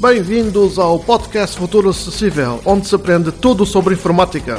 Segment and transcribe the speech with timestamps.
[0.00, 4.58] Bem-vindos ao podcast Futuro Acessível, onde se aprende tudo sobre informática.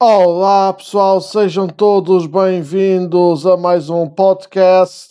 [0.00, 5.10] Olá pessoal, sejam todos bem-vindos a mais um podcast.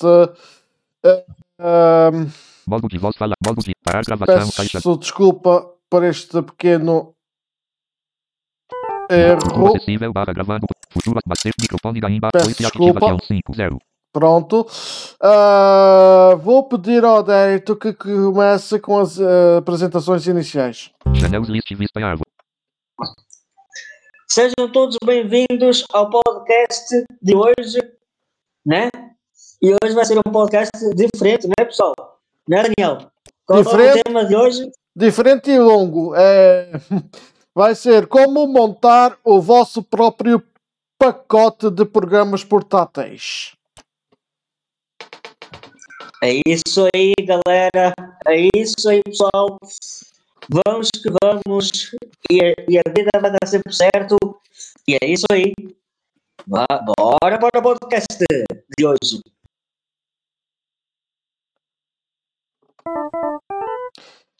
[2.67, 3.33] Modo de voz fala.
[3.45, 4.49] Modo de parar gravação.
[4.51, 4.79] Caixa.
[4.79, 7.14] peço desculpa por este pequeno
[9.09, 9.75] erro.
[9.75, 10.67] Acessível barra gravando.
[10.89, 12.29] Futuro Master microfone da Imba.
[12.31, 12.97] Peço 8 desculpa.
[12.97, 13.77] ativação 50.
[14.13, 14.65] Pronto.
[15.21, 20.91] Ah, vou pedir ao Dérito que comece com as ah, apresentações iniciais.
[21.19, 22.29] Channels list vista em árvore.
[24.27, 27.79] Sejam todos bem-vindos ao podcast de hoje,
[28.65, 28.89] né?
[29.61, 31.93] E hoje vai ser um podcast diferente, né, pessoal?
[32.47, 33.11] Né, Daniel?
[33.45, 33.99] Qual é Diferente?
[33.99, 34.71] o tema de hoje?
[34.95, 36.15] Diferente e longo.
[36.15, 36.71] É...
[37.55, 40.43] Vai ser como montar o vosso próprio
[40.99, 43.55] pacote de programas portáteis.
[46.23, 47.93] É isso aí, galera.
[48.27, 49.57] É isso aí, pessoal.
[50.49, 51.91] Vamos que vamos.
[52.29, 54.17] E, a- e a vida vai dar sempre certo.
[54.87, 55.53] E é isso aí.
[56.47, 58.17] Bora para o podcast
[58.77, 59.21] de hoje.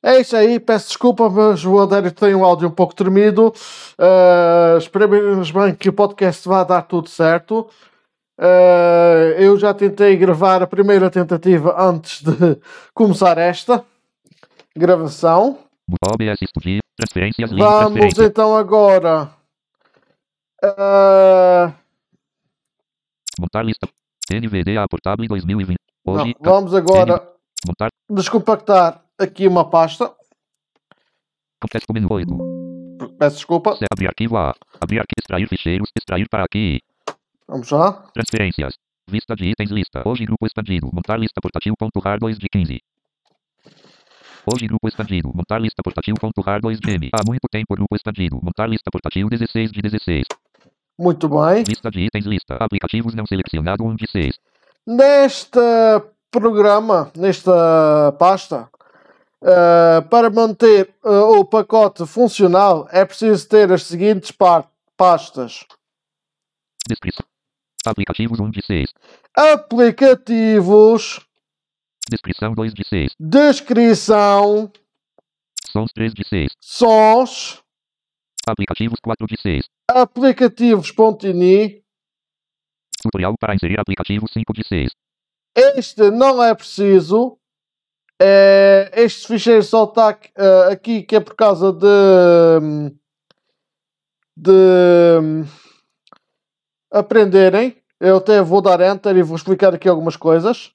[0.06, 3.52] É isso aí, peço desculpa, mas o Adérito tem um áudio um pouco tremido.
[3.98, 7.68] Uh, esperemos bem que o podcast vá dar tudo certo.
[8.40, 12.56] Uh, eu já tentei gravar a primeira tentativa antes de
[12.94, 13.84] começar esta
[14.78, 15.58] gravação.
[17.58, 19.32] Vamos então agora.
[20.64, 21.74] uh,
[23.40, 23.90] Montar lista.
[24.32, 25.78] NVDA portátil 2020.
[26.06, 26.36] não, Hoje.
[26.40, 27.28] vamos agora
[28.08, 30.14] descompactar aqui uma pasta.
[31.62, 33.16] Contexto menu 8.
[33.18, 33.78] Peço desculpa.
[33.92, 34.54] Abrir arquivo A.
[34.80, 35.20] Abrir arquivo.
[35.20, 35.90] Extrair ficheiros.
[35.98, 36.82] Extrair para aqui.
[37.48, 37.94] Vamos lá.
[38.14, 38.76] Transferências.
[39.10, 40.04] Vista de itens lista.
[40.06, 40.90] Hoje grupo expandido.
[40.94, 41.74] Montar lista portátil.
[41.78, 42.82] Ponto rar 2 de 15.
[44.54, 45.32] Hoje grupo expandido.
[45.34, 46.16] Montar lista portátil.
[46.20, 47.10] Ponto rar 2 de M.
[47.14, 48.40] Há muito tempo grupo expandido.
[48.42, 50.26] Montar lista portátil 16 de 16.
[50.98, 51.64] Muito bem.
[51.68, 52.56] Lista de itens lista.
[52.60, 54.40] Aplicativos não selecionado 1 de 6.
[54.88, 55.60] Neste
[56.32, 58.70] programa, nesta pasta,
[59.48, 64.32] eh, para manter eh, o pacote funcional é preciso ter as seguintes
[64.98, 65.66] pastas:
[66.88, 67.24] Descrição.
[67.86, 68.94] Aplicativos 1 de 6.
[69.38, 71.20] aplicativos,
[72.10, 73.12] Descrição 2 de 6.
[73.20, 74.72] descrição,
[75.72, 76.52] Sons 3 de 6.
[76.60, 77.62] sons,
[78.48, 79.66] Aplicativos 4 de 6.
[79.88, 81.84] aplicativos.ini.
[83.04, 84.90] Tutorial para inserir aplicativo 5 de 6.
[85.56, 87.38] Este não é preciso.
[88.22, 91.86] É, este ficheiro só está aqui, eh, aqui que é por causa de.
[92.62, 92.98] hum,
[94.38, 95.20] de.
[95.22, 95.46] hum,
[96.92, 97.76] aprenderem.
[98.00, 100.72] Eu até vou dar enter e vou explicar aqui algumas coisas.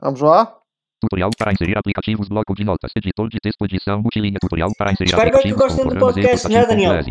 [0.00, 0.56] Vamos lá.
[1.00, 2.90] Tutorial para inserir aplicativos bloco de notas.
[2.96, 4.38] Editor de texto edição multilinha.
[4.40, 7.02] Tutorial para inserir Espero que aplicativos com gostem do podcast, né, Daniel?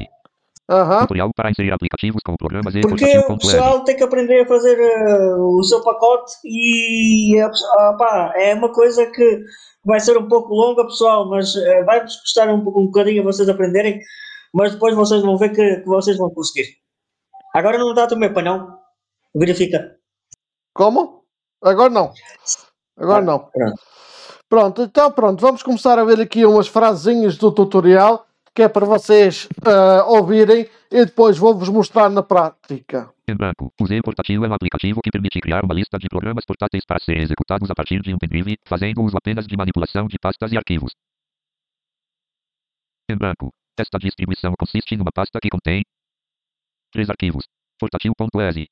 [0.68, 4.80] Tutorial para inserir aplicativos com programas e Porque o pessoal tem que aprender a fazer
[4.80, 9.44] eh, o seu pacote e ah, pá, é uma coisa que
[9.86, 13.48] vai ser um pouco longa, pessoal, mas eh, vai-vos custar um, um bocadinho a vocês
[13.48, 14.02] aprenderem,
[14.54, 16.68] mas depois vocês vão ver que, que vocês vão conseguir.
[17.54, 18.80] Agora não dá também para não?
[19.36, 19.98] Verifica.
[20.74, 21.24] Como?
[21.64, 22.12] Agora não.
[22.98, 23.40] Agora não.
[23.40, 23.82] Pronto.
[24.48, 28.25] Pronto, então pronto, vamos começar a ver aqui umas frasinhas do tutorial
[28.56, 33.14] que é para vocês ah, ouvirem e depois vou-vos mostrar na prática.
[33.28, 33.74] Em branco.
[33.86, 37.22] Z portátil é um aplicativo que permite criar uma lista de programas portáteis para serem
[37.22, 40.96] executados a partir de um pendrive, fazendo uso apenas de manipulação de pastas e arquivos.
[43.10, 43.54] Em branco.
[43.78, 45.84] Esta distribuição consiste numa pasta que contém
[46.94, 47.46] três arquivos.
[47.78, 48.68] Portátil.exe.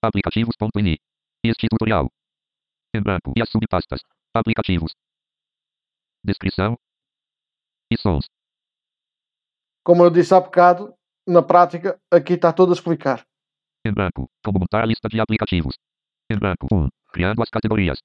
[0.00, 0.98] Aplicativos.ini.
[1.42, 2.08] Este tutorial.
[2.94, 3.32] Em branco.
[3.36, 4.02] E as subpastas.
[4.32, 4.92] Aplicativos.
[6.22, 6.78] Descrição.
[7.90, 8.35] E sons.
[9.86, 10.92] Como eu disse há bocado,
[11.24, 13.24] na prática, aqui está tudo a explicar.
[13.86, 14.28] Em branco.
[14.44, 15.76] Como montar a lista de aplicativos.
[16.28, 16.66] Em branco.
[16.72, 16.88] 1.
[17.12, 18.00] Criando as categorias.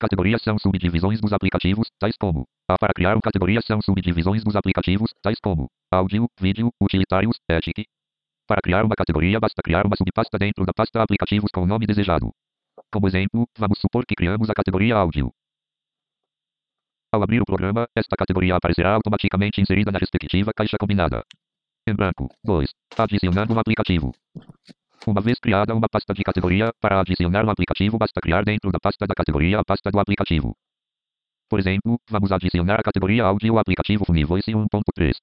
[0.00, 2.46] Categorias são subdivisões dos aplicativos, tais como.
[2.66, 5.66] A para criar uma categoria são subdivisões dos aplicativos, tais como.
[5.92, 7.84] Áudio, vídeo, utilitários, ETIC.
[8.46, 11.86] Para criar uma categoria basta criar uma subpasta dentro da pasta aplicativos com o nome
[11.86, 12.32] desejado.
[12.90, 15.34] Como exemplo, vamos supor que criamos a categoria áudio.
[17.10, 21.24] Ao abrir o programa, esta categoria aparecerá automaticamente inserida na respectiva caixa combinada.
[21.86, 22.28] Em branco.
[22.44, 22.70] 2.
[22.98, 24.12] Adicionando um aplicativo.
[25.06, 28.78] Uma vez criada uma pasta de categoria, para adicionar um aplicativo basta criar dentro da
[28.78, 30.54] pasta da categoria a pasta do aplicativo.
[31.48, 35.16] Por exemplo, vamos adicionar a categoria áudio ao aplicativo Funivoice 1.3.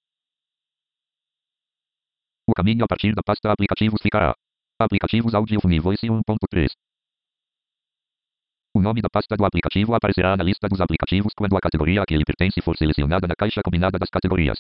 [2.47, 4.33] O caminho a partir da pasta aplicativos ficará.
[4.79, 6.69] Aplicativos Audio Univoice 1.3.
[8.75, 12.05] O nome da pasta do aplicativo aparecerá na lista dos aplicativos quando a categoria a
[12.05, 14.59] que ele pertence for selecionada na caixa combinada das categorias.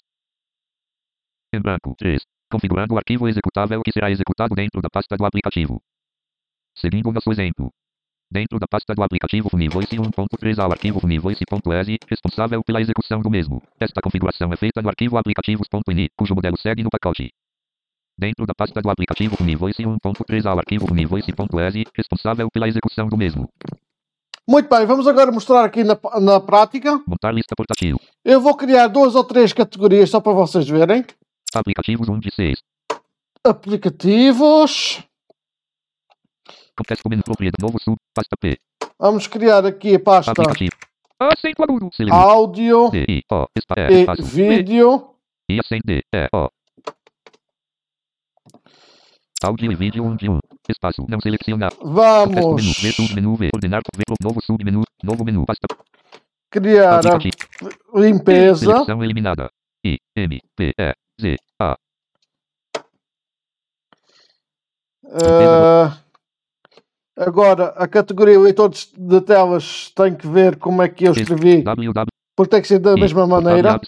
[1.53, 2.23] Em branco 3.
[2.49, 5.81] Configurando o arquivo executável que será executado dentro da pasta do aplicativo.
[6.77, 7.73] Seguindo nosso exemplo.
[8.31, 13.61] Dentro da pasta do aplicativo Funivoice 1.3 ao arquivo funivoice.exe, responsável pela execução do mesmo.
[13.77, 17.31] Esta configuração é feita no arquivo aplicativos.ini, cujo modelo segue no pacote.
[18.17, 23.49] Dentro da pasta do aplicativo Funivoice 1.3 ao arquivo funivoice.exe, responsável pela execução do mesmo.
[24.47, 27.01] Muito bem, vamos agora mostrar aqui na, na prática.
[27.07, 27.99] Montar lista portátil.
[28.23, 31.03] Eu vou criar duas ou três categorias só para vocês verem.
[31.53, 32.59] Aplicativos 1 de 6.
[33.43, 35.03] Aplicativos.
[36.77, 38.59] Contexto menu propriedade novo sub, pasta P.
[38.99, 40.75] Vamos criar aqui a pasta Aplicativo.
[41.19, 41.89] Acento agudo.
[41.93, 42.15] Select.
[42.15, 45.15] áudio D, I, O, espa, E, e vídeo.
[45.49, 46.49] I, acento D, E, O.
[49.43, 50.39] Áudio e vídeo 1 de 1.
[50.69, 51.05] Espaço.
[51.07, 51.71] Não selecionar.
[51.75, 52.41] Contexto menu.
[52.57, 53.49] Vamos V, submenu V.
[53.53, 53.81] Ordenar.
[53.95, 54.83] V, novo submenu.
[55.03, 55.45] Novo menu.
[55.45, 55.67] Pasta.
[56.51, 58.65] criar a limpeza.
[58.65, 59.49] Seleção eliminada.
[59.85, 61.75] I, M, P, E, Z, A.
[65.07, 65.97] Ah,
[67.15, 71.63] agora, a categoria leitor de- telas tem que ver como é que eu escrevi,
[72.35, 73.79] porque tem que ser da mesma maneira.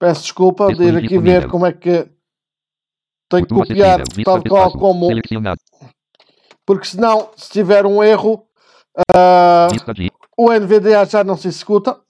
[0.00, 2.08] Peço desculpa de ir aqui ver como é que
[3.34, 5.08] tenho que copiar tal qual como,
[6.66, 8.46] porque senão, se tiver um erro,
[9.94, 12.00] de o NVDA já não se executa.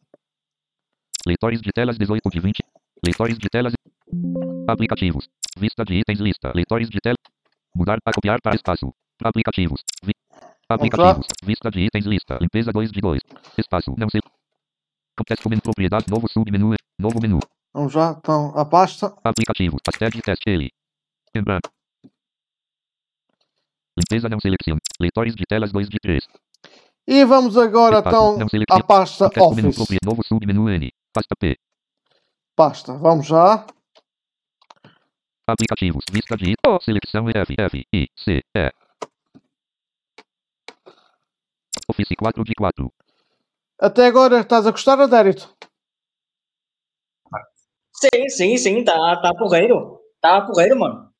[1.26, 2.58] Leitores de telas 18 de 20.
[3.04, 3.72] Leitores de telas.
[4.68, 5.28] Aplicativos.
[5.58, 6.52] Vista de itens lista.
[6.54, 7.16] Leitores de tela.
[7.74, 8.92] Mudar para copiar para espaço.
[9.22, 9.82] Aplicativos.
[10.02, 10.12] Vi...
[10.68, 11.26] Aplicativos.
[11.42, 12.38] Vista de itens lista.
[12.40, 13.20] Limpeza 2 de 2.
[13.58, 13.94] Espaço.
[13.96, 14.20] Não sei.
[15.16, 16.06] Contexto menu propriedade.
[16.08, 16.74] Novo submenu.
[16.98, 17.40] Novo menu.
[17.72, 19.14] Vamos já, então, a pasta.
[19.24, 19.80] Aplicativos.
[19.84, 20.48] Pastel de teste.
[20.48, 20.70] Ele.
[21.34, 21.68] Em branco.
[23.96, 24.80] Limpeza não selecione.
[25.00, 26.26] Leitores de telas 2 de 3.
[27.06, 28.38] E vamos agora, então,
[28.70, 29.98] à pasta Office.
[30.02, 30.92] Novo submenu N.
[31.12, 31.58] Pasta P.
[32.56, 33.66] Pasta, vamos já.
[35.46, 36.04] Aplicativos.
[36.10, 36.80] Vista de O.
[36.80, 37.54] Seleção F.
[37.58, 37.86] F.
[37.92, 38.08] I.
[38.16, 38.42] C.
[38.56, 38.72] E.
[41.88, 42.92] Office 4 de 4.
[43.78, 45.54] Até agora estás a gostar, Adérito?
[47.92, 50.00] Sim, sim, sim, tá, tá porreiro.
[50.20, 51.13] Tá porreiro, mano.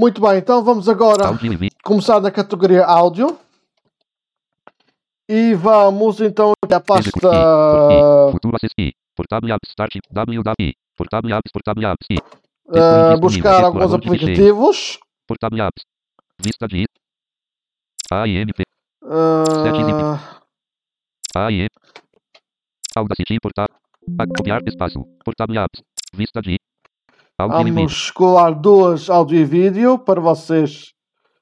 [0.00, 1.68] Muito bem, então vamos agora vídeo.
[1.84, 3.38] começar na categoria áudio.
[5.28, 8.38] E vamos então aqui à pasta disponível.
[13.20, 14.98] buscar alguns aplicativos.
[16.40, 16.86] Vista de
[18.10, 18.62] AIMP.
[21.36, 21.68] Ah, AIM.
[22.96, 23.36] Audacity.
[24.18, 25.04] A copiar espaço.
[25.22, 25.82] Portable Apps.
[26.14, 26.56] Vista de.
[27.46, 30.94] Vamos colar duas áudio e vídeo para vocês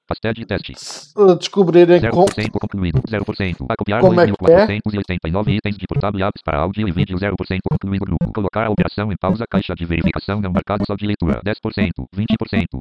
[0.09, 0.73] Pastel de teste.
[1.19, 3.03] ah, descobrirem com, 0% concluído.
[3.03, 3.67] 0%.
[3.69, 4.67] A copiar Como é que é?
[4.81, 7.19] 2.489 itens de portátil apps para áudio e vídeo.
[7.19, 7.37] 0%
[7.71, 8.33] concluído grupo.
[8.33, 9.45] Colocar a operação em pausa.
[9.51, 11.43] Caixa de verificação não marcado só de leitura.
[11.43, 12.09] 10%.
[12.17, 12.81] 20%.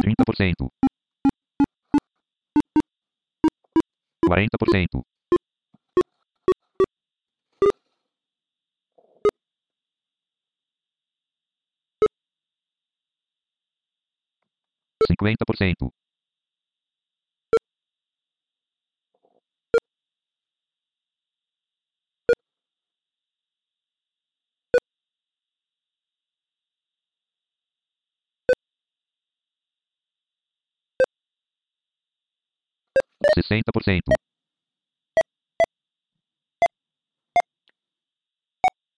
[0.00, 0.68] 30%.
[4.30, 5.02] 40%.
[15.14, 15.92] Cinquenta por cento.
[33.36, 34.10] Sessenta por cento.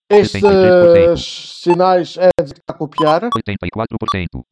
[0.08, 3.28] estes sinais é de copiar.
[3.34, 4.46] Oitenta e quatro por cento.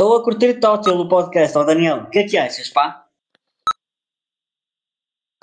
[0.00, 2.04] Estou a curtir total o podcast, ó Daniel.
[2.04, 3.06] O que é que achas, pá?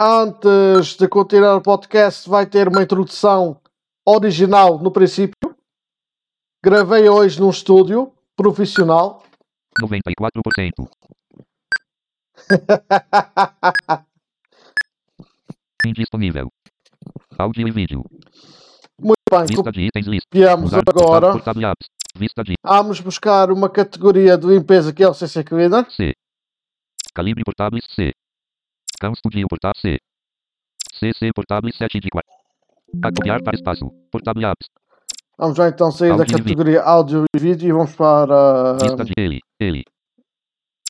[0.02, 3.62] Antes de continuar o podcast, vai ter uma introdução
[4.04, 5.36] original no princípio.
[6.66, 9.22] Gravei hoje num estúdio profissional.
[9.80, 10.90] Noventa e quatro por cento.
[15.86, 16.48] Indisponível.
[17.38, 18.04] Áudio e vídeo.
[19.00, 21.34] Muito bem, copiamos Usar agora.
[22.18, 25.90] Vista de Vamos buscar uma categoria de limpeza que é o CC Cleaner.
[25.92, 26.14] C.
[27.14, 28.12] Calibre portáveis C.
[29.00, 29.98] Cão Studio portátil C.
[30.94, 32.28] CC portáveis 7 de 4.
[33.04, 33.86] A copiar para espaço.
[33.86, 34.68] Apps.
[35.38, 39.40] Vamos já então sair da categoria áudio e vídeo e vamos para Vista de ele.
[39.60, 39.84] Ele.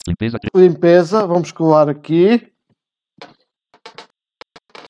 [0.07, 1.27] Limpeza limpeza.
[1.27, 2.53] Vamos colar aqui.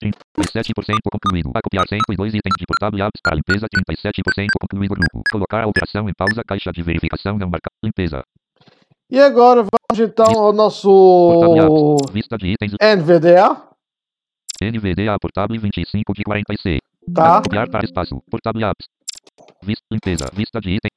[0.01, 1.51] 37% concluído.
[1.53, 3.67] A copiar 102 itens de portátil e apps para limpeza.
[3.67, 5.23] 37% concluído grupo.
[5.31, 6.43] Colocar a operação em pausa.
[6.47, 7.69] Caixa de verificação não marca.
[7.83, 8.23] Limpeza.
[9.09, 11.97] E agora vamos então ao nosso.
[12.11, 12.73] Vista de itens.
[12.81, 13.67] NVDA,
[14.61, 16.77] NVDA portátil 25 de 40C.
[17.13, 17.41] tá?
[17.41, 18.21] Copiar para espaço.
[18.29, 18.87] Portátil apps.
[19.63, 20.25] Vista, limpeza.
[20.33, 20.91] Vista de item.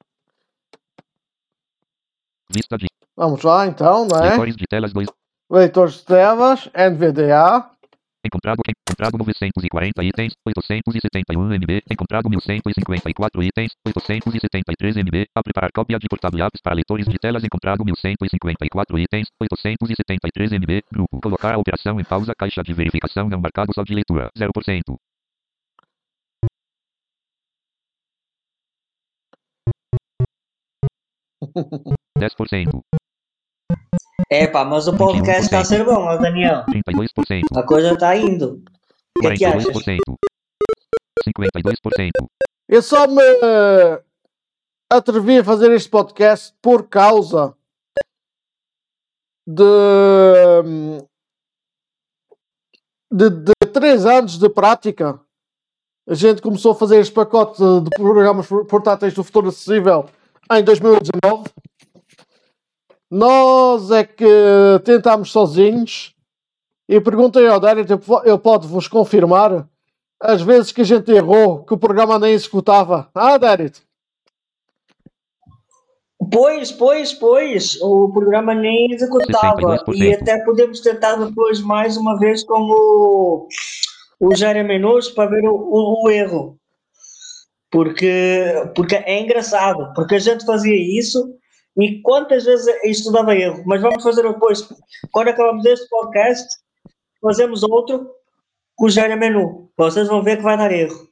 [2.49, 4.29] Vista de Vamos lá então, não é?
[4.29, 5.07] leitores de telas 2.
[5.49, 7.69] Leitores de telas, NVDA,
[8.23, 11.81] Encontrado, encontrado 940 itens, 871 MB.
[11.89, 15.25] Encontrado 1154 itens, 873 MB.
[15.35, 17.43] A preparar cópia de portátil apps para leitores de telas.
[17.43, 20.83] Encontrado 1154 itens, 873 MB.
[20.91, 21.19] Grupo.
[21.19, 22.33] Colocar a operação em pausa.
[22.37, 24.29] Caixa de verificação não marcado só de leitura.
[24.37, 24.97] 0%.
[32.17, 32.83] Dez por cento,
[34.33, 36.63] É pá, mas o podcast está a ser bom, ó Daniel.
[36.65, 38.63] trinta e dois por cento, A coisa está indo.
[39.17, 39.69] O que é que achas?
[39.73, 40.15] por cento,
[41.21, 42.27] cinquenta e dois por cento,
[42.69, 44.01] Eu só me eh,
[44.89, 47.53] atrevi a fazer este podcast por causa
[49.45, 49.63] de,
[50.65, 51.05] hum,
[53.11, 55.19] de, de três anos de prática.
[56.07, 60.09] A gente começou a fazer este pacote de programas portáteis do futuro acessível
[60.51, 61.49] em 2019.
[63.11, 64.25] Nós é que
[64.85, 66.15] tentámos sozinhos
[66.87, 69.67] e perguntei ao Derek, ele pode vos confirmar
[70.17, 73.09] as vezes que a gente errou, que o programa nem executava.
[73.13, 73.79] Ah, Derek,
[76.31, 79.95] Pois, pois, pois, o programa nem executava 62%.
[79.95, 83.47] e até podemos tentar depois mais uma vez com o,
[84.19, 86.57] o Jair Menus para ver o, o- o erro.
[87.71, 91.33] Porque, porque é engraçado, porque a gente fazia isso
[91.77, 93.63] e quantas vezes isto dava erro.
[93.65, 94.67] Mas vamos fazer depois,
[95.11, 96.57] quando acabamos este podcast,
[97.21, 98.11] fazemos outro
[98.75, 99.71] com o Jair Menu.
[99.77, 101.07] Vocês vão ver que vai dar erro.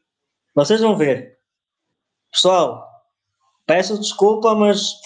[0.56, 1.38] Vocês vão ver.
[2.32, 2.88] Pessoal,
[3.66, 5.00] peço desculpa, mas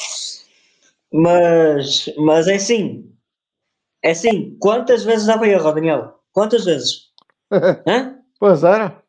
[1.11, 3.09] mas mas é assim.
[4.01, 6.19] É assim, quantas vezes dava erro, Daniel?
[6.33, 7.11] Quantas vezes?
[7.87, 8.19] Hã?
[8.39, 9.01] pois era.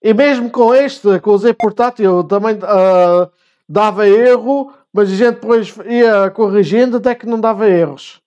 [0.00, 3.28] E mesmo com este, com o Z portátil, também ah,
[3.68, 8.20] dava erro, mas a gente depois ia corrigindo até que não dava erros.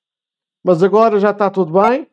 [0.64, 2.08] Mas agora já está tudo bem.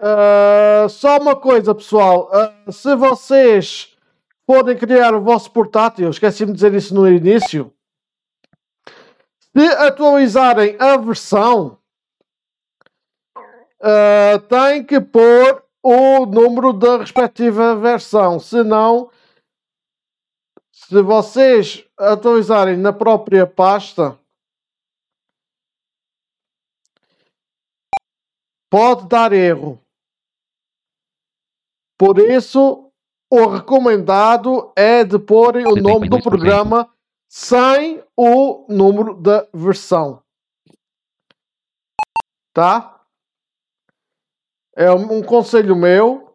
[0.00, 2.28] Ah, só uma coisa, pessoal.
[2.32, 3.96] ah, se vocês
[4.44, 7.72] forem criar o vosso portátil, esqueci-me de dizer isso no início.
[9.56, 11.78] Se atualizarem a versão,
[13.80, 18.40] ah, tem que pôr o número da respectiva versão.
[18.40, 19.08] Senão,
[20.88, 24.16] se vocês atualizarem na própria pasta,
[28.70, 29.82] pode dar erro.
[31.98, 32.92] Por isso,
[33.28, 36.22] o recomendado é de porem o nome do 72%.
[36.22, 36.94] programa
[37.28, 40.22] sem o número da versão.
[42.54, 43.04] Tá?
[44.76, 46.25] É um conselho meu.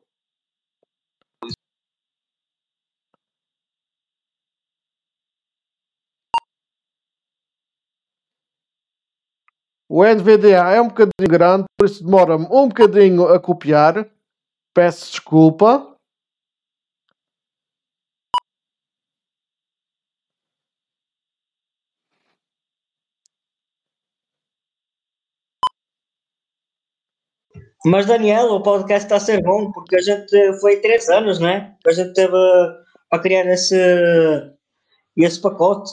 [9.94, 14.08] O NVDA é um bocadinho grande, por isso demora um bocadinho a copiar.
[14.74, 15.98] Peço desculpa.
[27.86, 31.50] Mas Daniel, o podcast está a ser bom porque a gente foi três anos, não
[31.50, 31.76] é?
[31.86, 32.34] A gente teve
[33.12, 33.76] a criar esse,
[35.18, 35.92] esse pacote.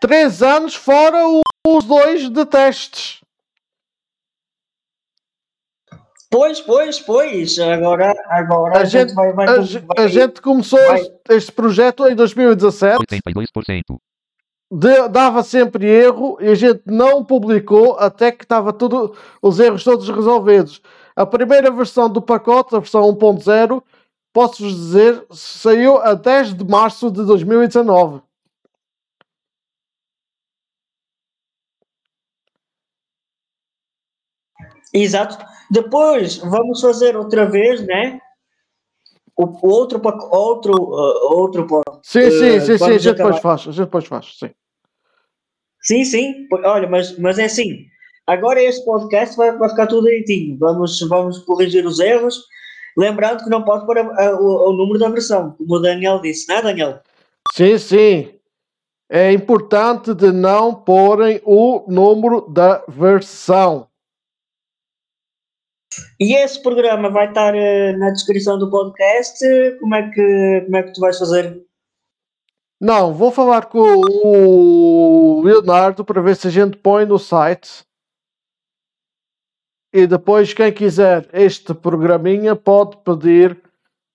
[0.00, 1.40] Três anos fora o-
[1.76, 3.20] os dois de testes.
[6.30, 7.58] Pois, pois, pois.
[7.58, 11.00] Agora, agora A a, gente, gente- vai, vai, A, vai- a gente começou vai.
[11.00, 12.98] este, este projeto em 2017.
[12.98, 13.96] 82%,
[14.72, 19.84] de- dava sempre erro e a gente não publicou até que estava tudo os erros
[19.84, 20.82] todos resolvidos.
[21.14, 23.82] A primeira versão do pacote, a versão 1.0,
[24.34, 28.20] posso-vos dizer, saiu a 10 de março de 2019.
[34.92, 35.36] Exato.
[35.70, 38.20] Depois vamos fazer outra vez, né?
[39.36, 40.00] O, outro
[40.30, 41.66] outro uh, outro
[42.02, 44.50] Sim, Eh, sim, sim, sim, a gente depois faz, a gente depois faz, sim.
[45.82, 46.48] Sim, sim.
[46.64, 47.84] Olha, mas, mas é assim.
[48.26, 50.56] Agora este podcast vai, vai ficar tudo direitinho.
[50.58, 52.42] Vamos, vamos corrigir os erros.
[52.96, 56.20] Lembrando que não pode pôr a- a- o, o número da versão, como o Daniel
[56.20, 57.00] disse, não é, Daniel?
[57.52, 58.32] Sim, sim.
[59.08, 63.86] É importante de não porem o número da versão.
[66.20, 69.38] E esse programa vai estar uh, na descrição do podcast.
[69.80, 71.62] Como é que, como é que tu vais fazer?
[72.80, 77.84] Não, vou falar com o Leonardo para ver se a gente põe no site.
[79.92, 83.58] E depois, quem quiser este programinha pode pedir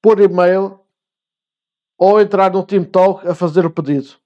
[0.01, 0.79] por e-mail
[1.97, 4.20] ou entrar no Team Talk a fazer o pedido.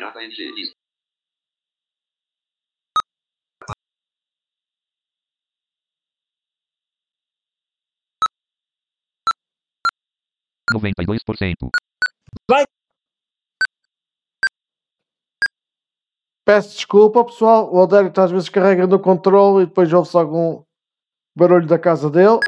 [0.00, 0.72] JNG.
[10.72, 11.68] Noventa e dois por cento.
[12.48, 12.64] Vai!
[16.46, 17.70] Peço desculpa, pessoal.
[17.74, 20.64] O está às vezes carregando o controle e depois ouve-se algum
[21.36, 22.40] barulho da casa dele.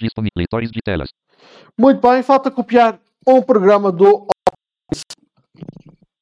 [0.00, 0.32] Indisponível.
[0.36, 1.10] Leitores de telas.
[1.78, 4.26] Muito bem, falta copiar um programa do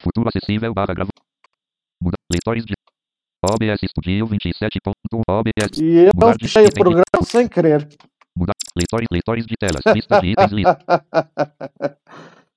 [0.00, 1.10] Futuro acessível barra gravo.
[2.02, 2.16] Muda.
[2.32, 2.74] Leitores de
[3.44, 5.78] OBS Studio 27.1 OBS.
[5.80, 7.88] e eu Mudar fechei o de- programa sem querer.
[8.36, 8.54] Mudar.
[8.76, 9.82] Leitores, leitores de telas.
[9.94, 10.52] Lista de itens.
[10.52, 10.78] Lista.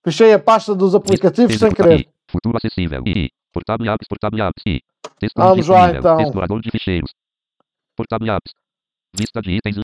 [0.05, 1.87] fechei a pasta dos aplicativos sem Executar.
[1.87, 2.09] querer.
[2.29, 3.03] Futuro acessível.
[3.07, 3.29] I.
[3.53, 4.07] Portable apps.
[4.07, 4.63] Portable apps.
[4.67, 4.79] I.
[5.19, 6.19] Texto Vamos lá, então.
[6.21, 7.11] Explorador de ficheiros.
[7.97, 8.53] Portable apps.
[9.15, 9.77] Vista de itens.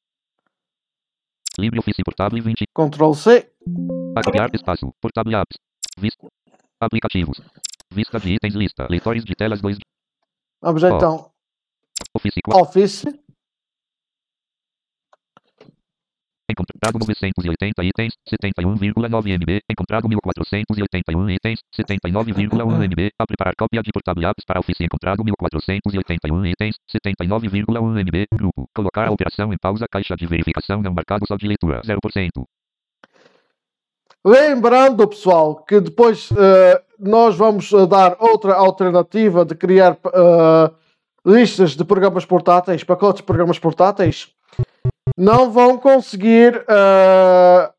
[1.59, 2.65] LibreOffice Portable 20.
[2.73, 3.51] Ctrl C.
[4.23, 4.93] Copiar espaço.
[5.01, 5.57] Portable apps.
[5.97, 6.27] Vista.
[6.79, 7.41] Aplicativos.
[7.91, 8.53] Vista de itens.
[8.53, 8.87] Lista.
[8.89, 9.77] Leitores de telas 2.
[10.61, 10.87] Vamos Ó.
[10.87, 11.31] então.
[12.13, 12.61] Office 4.
[12.61, 13.05] Office.
[16.57, 19.61] Encontrado 980 itens, 71,9 MB.
[19.69, 22.49] Encontrado 1481 itens, 79,1
[22.81, 23.11] MB.
[23.19, 24.84] A preparar cópia de portable apps para Office.
[24.84, 28.25] Encontrado 1481 itens, 79,1 MB.
[28.34, 28.67] Grupo.
[28.75, 29.86] Colocar a operação em pausa.
[29.89, 31.82] Caixa de verificação não marcado só de leitura.
[31.82, 31.99] 0%.
[34.25, 40.71] Lembrando, pessoal, que depois eh, nós vamos eh, dar outra alternativa de criar eh,
[41.23, 44.36] listas de programas portáteis, pacotes de programas portáteis.
[45.17, 47.71] Não vão conseguir eh,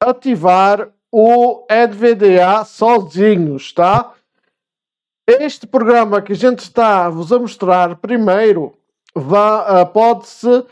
[0.00, 4.14] ativar o NVDA sozinhos, tá?
[5.26, 8.78] Este programa que a gente está a vos a mostrar primeiro
[9.16, 10.64] eh, pode-se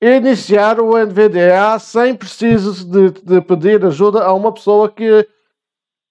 [0.00, 5.28] iniciar o NVDA sem preciso de, de pedir ajuda a uma pessoa que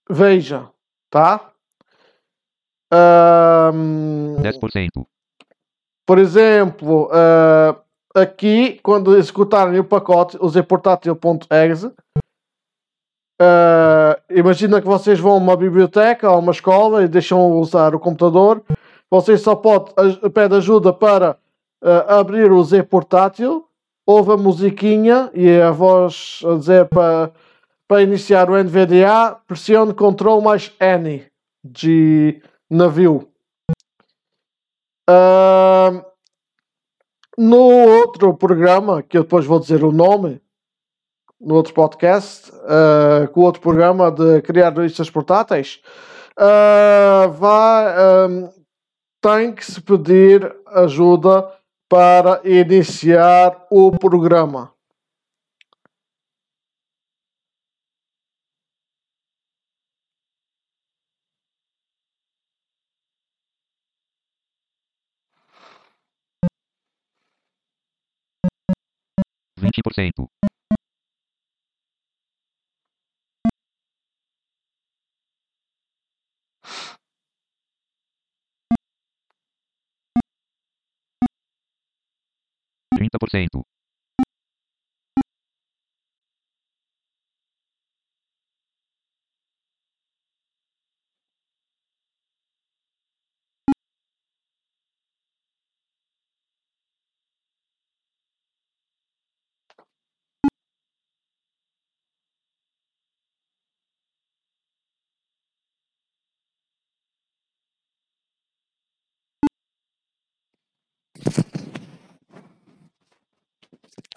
[0.09, 0.69] veja,
[1.09, 1.51] tá?
[2.91, 5.05] Ahm, 10%.
[6.05, 7.75] por exemplo, ah,
[8.15, 11.91] aqui, quando executarem o pacote, o zportátil.exe,
[13.41, 17.99] ah, imagina que vocês vão a uma biblioteca ou uma escola e deixam usar o
[17.99, 18.63] computador.
[19.11, 19.91] Vocês só pode,
[20.23, 21.37] a- pede ajuda para
[21.83, 23.67] ah, abrir o Z portátil,
[24.07, 27.31] ouve a musiquinha e a voz a dizer para,
[27.87, 31.25] para iniciar o NVDA, pressione Ctrl mais N
[31.63, 33.27] de navio.
[35.09, 36.01] Ahm,
[37.37, 40.41] no outro programa, que eu depois vou dizer o nome,
[41.39, 45.81] no outro podcast, ah, com o outro programa de criar listas portáteis,
[46.37, 48.49] ah, vai, ahm,
[49.21, 51.49] tem que se pedir ajuda
[51.89, 54.74] para iniciar o programa.
[69.75, 70.29] Vinte por cento,
[82.95, 83.63] trinta por cento,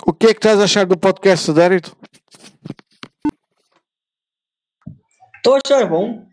[0.09, 1.95] O que é que estás a achar do podcast, Dérito?
[5.37, 6.27] Estou a achar bom.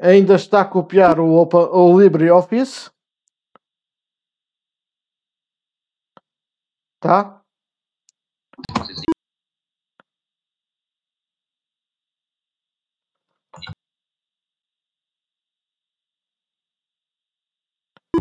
[0.00, 2.90] Ainda está a copiar o, o LibreOffice.
[6.98, 7.43] Tá?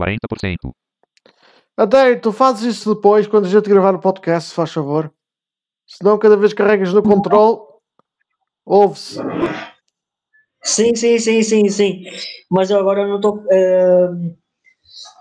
[0.04, 0.76] Quarenta por cento.
[1.78, 5.10] Até tu fazes isso depois, quando a gente gravar o podcast, se faz favor.
[5.88, 7.62] Senão, cada vez que carregas no controle,
[8.66, 9.18] ouve-se.
[10.62, 12.04] Sim, sim, sim, sim, sim.
[12.52, 13.46] Mas eu agora não estou.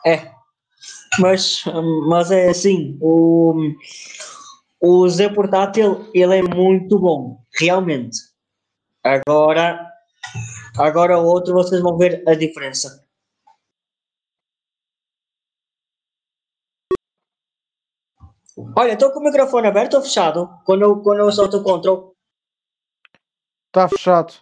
[0.05, 0.33] é.
[1.21, 1.63] Mas,
[2.09, 3.55] mas é assim, o,
[4.81, 8.19] o Z portátil ele é muito bom, realmente.
[9.05, 9.87] Agora,
[10.77, 13.02] agora o outro vocês vão ver a diferença.
[18.77, 20.49] Olha, estou com o microfone aberto ou fechado?
[20.65, 22.15] Quando eu, quando eu solto o control.
[23.69, 24.35] Está fechado.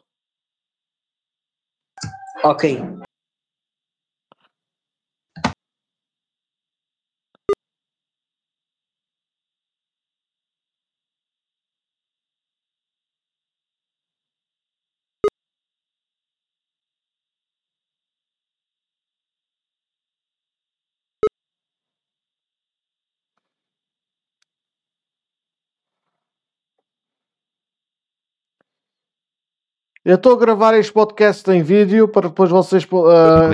[2.42, 2.80] Ok.
[30.02, 33.50] Eu estou a gravar este podcast em vídeo para depois vocês, uh,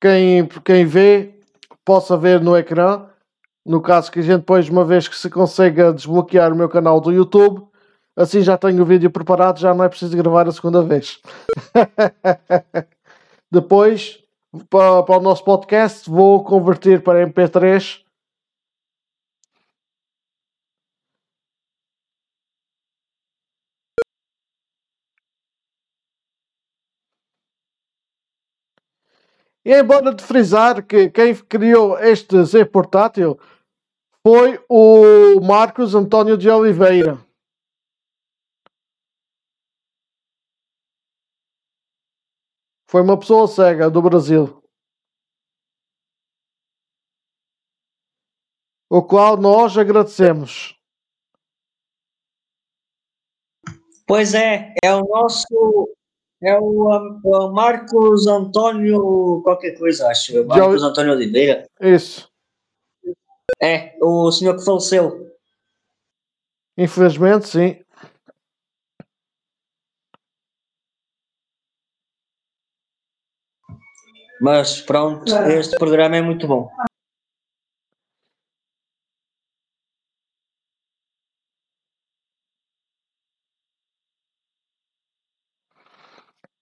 [0.00, 1.34] quem, quem vê,
[1.84, 3.06] possa ver no ecrã.
[3.66, 7.00] No caso que a gente depois, uma vez que se consiga desbloquear o meu canal
[7.00, 7.66] do YouTube,
[8.14, 11.18] assim já tenho o vídeo preparado, já não é preciso gravar a segunda vez.
[13.50, 14.20] depois,
[14.70, 18.03] para, para o nosso podcast, vou converter para MP3
[29.64, 33.38] E é embora de frisar que quem criou este Z portátil
[34.22, 37.18] foi o Marcos António de Oliveira.
[42.86, 44.62] Foi uma pessoa cega do Brasil.
[48.90, 50.78] O qual nós agradecemos.
[54.06, 55.96] Pois é, é o nosso.
[56.44, 59.40] É o, um, o Marcos Antônio.
[59.42, 60.44] qualquer coisa, acho.
[60.44, 61.66] Marcos Antônio Oliveira.
[61.80, 62.28] Isso.
[63.62, 65.32] É, o senhor que faleceu.
[66.76, 67.84] Infelizmente, sim.
[74.40, 76.68] Mas pronto, este programa é muito bom.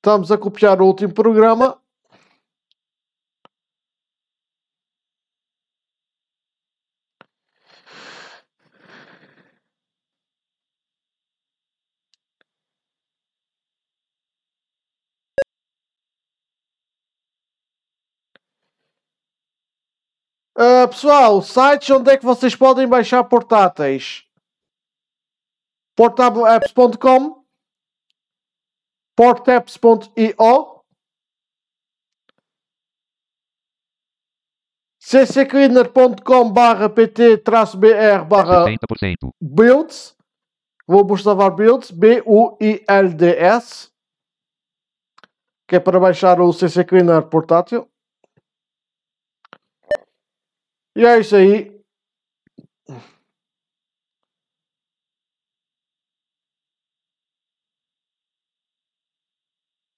[0.05, 1.81] Estamos a copiar o último programa.
[20.59, 24.25] Uh, pessoal, sites onde é que vocês podem baixar portáteis?
[25.95, 27.42] portableapps.com
[29.17, 30.83] portaps.io
[35.01, 37.43] ccleaner.com barra pt
[37.77, 39.31] br barra 70%.
[39.41, 40.17] builds.
[40.87, 42.73] Vou buscar builds B-U-I-L-D-S
[45.73, 47.89] que é para baixar o CC Cleaner portátil.
[50.95, 51.72] E é isso aí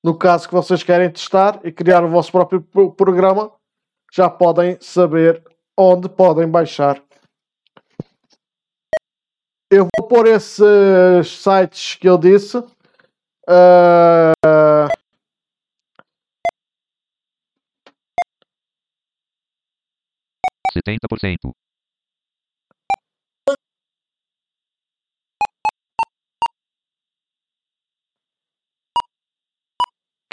[0.04, 3.50] No caso que vocês querem testar e criar o vosso próprio pro- programa,
[4.12, 5.42] já podem saber
[5.78, 7.02] onde podem baixar.
[9.72, 12.58] Eu vou pôr esses sites que eu disse.
[13.48, 14.32] ah,
[20.70, 21.50] setenta por cento,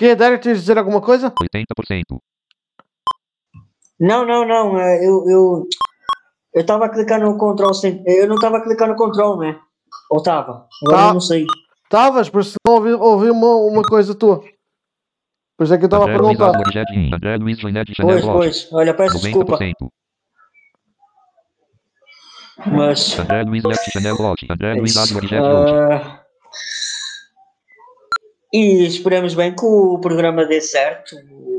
[0.01, 1.31] que Derek, de dizer alguma coisa?
[1.39, 2.19] oitenta por cento,
[3.99, 4.79] Não, não, não.
[4.79, 5.67] é, Eu eu
[6.53, 8.03] eu estava a clicar no control sem.
[8.05, 9.59] Eu não estava a clicar no control, né?
[10.09, 10.67] Ou estava?
[10.83, 11.07] Agora Tá.
[11.09, 11.45] eu não sei.
[11.83, 14.43] Estavas, por isso não ouvi, ouvi uma, uma coisa tua.
[15.57, 18.73] Pois é que eu estava a André Luiz Jardim, André Luiz Janete Chanel Pois, pois.
[18.73, 19.57] Olha, peço desculpa.
[19.59, 19.75] 90%.
[22.65, 23.19] Mas.
[23.19, 25.17] André Luiz Left Chanel Lodge, André Luiz isso.
[25.35, 26.20] Ah,
[28.51, 31.15] e esperemos bem que o programa dê certo.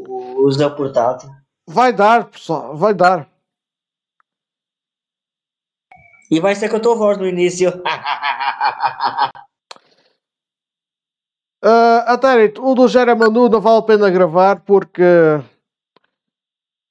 [0.09, 1.31] O Zé Portátil.
[1.67, 3.29] Vai dar, pessoal, vai dar.
[6.31, 7.71] E vai ser com a tua voz no início.
[11.63, 15.03] Uh, até o do Manu não vale a pena gravar porque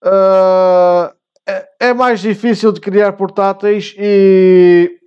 [0.03, 1.13] uh,
[1.79, 5.00] é mais difícil de criar portáteis e,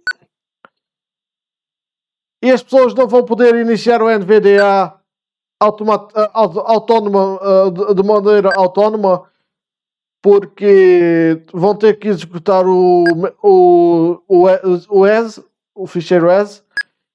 [2.45, 4.95] e as pessoas não vão poder iniciar o NVDA
[5.63, 9.25] uh, autónoma, uh, de, maneira autónoma
[10.21, 13.05] porque vão ter que executar o,
[13.43, 14.47] o, o,
[14.91, 15.41] o ES,
[15.75, 16.63] o ficheiro ES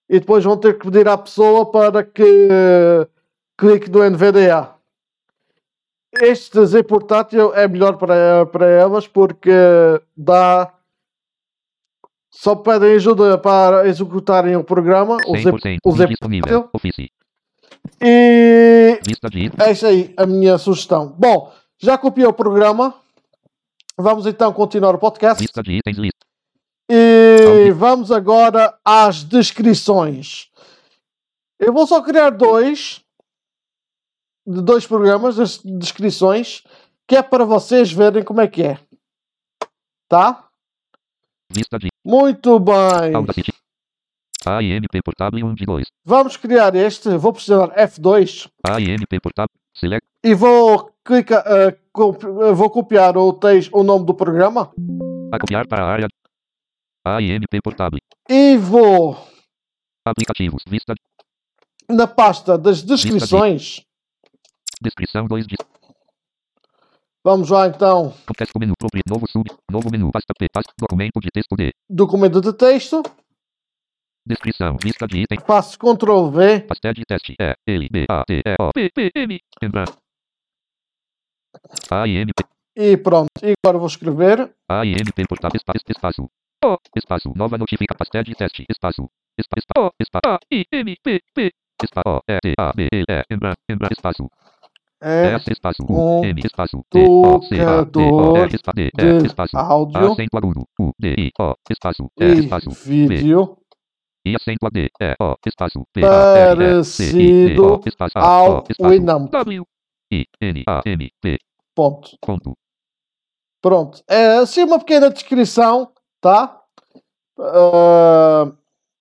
[0.10, 3.08] e depois vão ter que pedir à pessoa para que uh,
[3.56, 4.74] clique no NVDA.
[6.24, 9.52] Este Z portátil é melhor para, para elas porque
[10.18, 10.74] dá.
[12.32, 15.52] Só pedem ajuda para executarem o programa, o Z,
[15.84, 16.70] o Z portátil.
[18.02, 19.00] E
[19.60, 21.16] é isso aí a minha sugestão.
[21.18, 22.94] Bom, já copiei o programa.
[23.98, 25.44] Vamos então continuar o podcast.
[25.44, 25.82] De.
[26.90, 30.50] E vamos agora às descrições.
[31.60, 33.02] Eu vou só criar dois,
[34.48, 36.64] de dois programas, as descrições,
[37.08, 38.80] que é para vocês verem como é que é.
[40.08, 40.48] Tá?
[42.06, 43.14] Muito bem.
[45.04, 45.88] Portável 1 de 2.
[46.06, 47.18] Vamos criar este.
[47.18, 48.50] Vou pressionar F2.
[48.66, 49.54] AIMP portável.
[49.76, 50.08] Select.
[50.24, 54.72] E vou clicar, uh, vou copiar o texto, o nome do programa.
[55.32, 56.08] A copiar para a área
[57.06, 58.00] AIMP portátil.
[58.30, 59.18] E vou.
[60.06, 60.64] Aplicativos.
[60.68, 60.94] Vista.
[61.90, 63.82] Na pasta das descrições.
[64.82, 64.90] De...
[64.90, 65.56] Descrição 2 de.
[67.30, 68.12] Vamos lá então.
[68.26, 69.04] Contexto menu próprio.
[69.08, 69.46] Novo sub.
[69.70, 70.10] Novo menu.
[70.12, 70.48] Pasta P.
[70.52, 70.74] Pasta.
[70.80, 71.72] Documento de texto D.
[71.88, 73.04] Documento de texto.
[74.26, 74.76] Descrição.
[74.82, 75.40] Vista de item.
[75.40, 76.62] Passo Ctrl V.
[76.62, 77.36] Pasta de teste.
[77.40, 77.56] E.
[77.68, 77.88] L.
[77.92, 78.06] B.
[78.10, 78.24] A.
[78.26, 78.42] T.
[78.44, 78.56] E.
[78.60, 78.72] O.
[78.74, 78.90] P.
[78.90, 79.12] P.
[79.14, 79.40] M.
[79.62, 79.86] Entrar.
[81.92, 82.40] AIMP.
[82.76, 83.30] E pronto.
[83.44, 84.52] E agora vou escrever.
[84.68, 85.58] AIMP portátil.
[85.58, 85.84] Espaço.
[85.88, 86.30] Espaço.
[86.66, 91.54] O, espaço, nova notifica pastel de teste, espaço, espaço, espaço, A, I, M, P, P,
[91.82, 94.30] espaço, O, E, T, A, B, E, embra, embra, espaço.
[95.02, 98.92] É S, espaço, U, M, espaço, T, O, C, A, D, O, R, espaço, D,
[99.00, 103.58] E, espaço, áudio, acento agudo, U, D, I, O, espaço, E, espaço, vídeo,
[104.26, 108.18] e acento D, E, O, espaço, P, A, R, E, C, I, D, O, espaço,
[108.18, 109.64] A, O, espaço, W,
[110.12, 111.38] I, N, A, M, P,
[111.74, 112.18] ponto.
[112.22, 112.54] Ponto.
[113.62, 114.02] Pronto.
[114.10, 116.62] É assim uma pequena descrição tá?
[117.38, 118.56] Uh,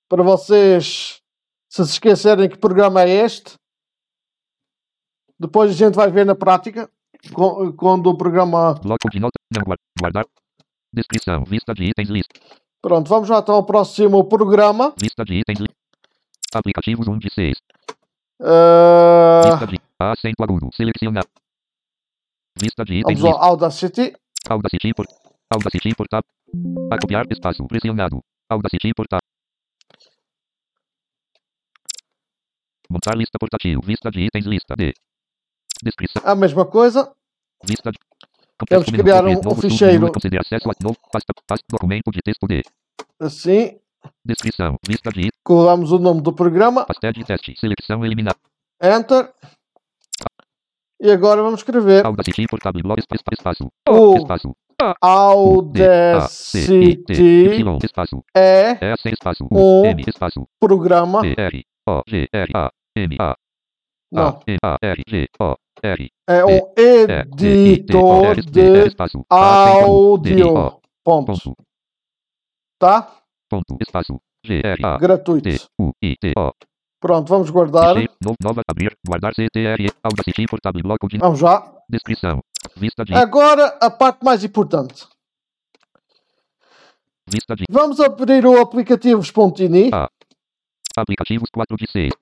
[0.08, 1.20] para vocês
[1.68, 3.54] se se esquecerem que programa é este.
[5.38, 6.90] Depois a gente vai ver na prática
[7.76, 8.74] quando o programa.
[10.00, 10.24] Guardar.
[10.92, 12.40] Descrição, vista de itens, lista.
[12.80, 14.94] Pronto, vamos lá então ao próximo programa.
[15.00, 15.58] Lista de itens,
[16.54, 17.58] aplicativos 1 de 6.
[18.40, 19.44] Uh...
[19.44, 21.24] Lista de acento agudo, selecionar.
[22.58, 23.20] Vista de itens.
[23.20, 24.14] Vamos ao Audacity.
[24.48, 25.06] Audacity, por...
[25.50, 26.22] Audacity, portar.
[26.90, 28.22] A copiar espaço pressionado.
[28.48, 29.20] Audacity portar.
[32.90, 33.80] Montar lista portátil.
[33.84, 34.46] Vista de itens.
[34.46, 34.94] Lista de.
[35.82, 36.22] Descrição.
[36.24, 37.12] A mesma coisa.
[37.64, 37.98] Vista de.
[38.68, 40.12] Temos que criar um, ficheiro.
[40.12, 40.74] Conceder acesso a
[41.12, 41.32] pasta,
[41.70, 42.62] documento de texto de.
[43.20, 43.78] Assim.
[44.24, 44.76] Descrição.
[44.86, 45.30] Vista de.
[45.44, 46.84] Colamos o nome do programa.
[46.84, 47.54] Pasta de teste.
[47.58, 48.36] Seleção eliminar.
[48.82, 49.32] Enter.
[51.00, 52.04] E agora vamos escrever.
[52.04, 52.82] Audacity portátil.
[52.82, 53.70] Blog espaço.
[53.88, 54.52] O espaço.
[55.00, 57.04] Audacity
[58.34, 58.94] é
[59.52, 61.22] um programa
[64.10, 64.40] não.
[66.26, 68.94] É um editor de
[69.28, 70.80] áudio.
[71.04, 71.56] Ponto.
[72.78, 73.12] Tá?
[73.48, 73.76] Ponto.
[73.80, 74.20] Espaço.
[75.00, 75.48] Gratuito.
[77.00, 77.94] Pronto, vamos guardar.
[78.42, 81.18] Nova abrir, guardar CTR, Audacity portátil bloco de.
[81.18, 81.72] Vamos já.
[81.88, 82.40] Descrição.
[82.76, 83.14] Vista de.
[83.14, 85.06] Agora a parte mais importante.
[87.26, 87.64] Vista de.
[87.70, 89.90] Vamos abrir o aplicativos.ini.
[89.92, 90.08] Ah.
[90.96, 92.12] Aplicativos 4 de 6.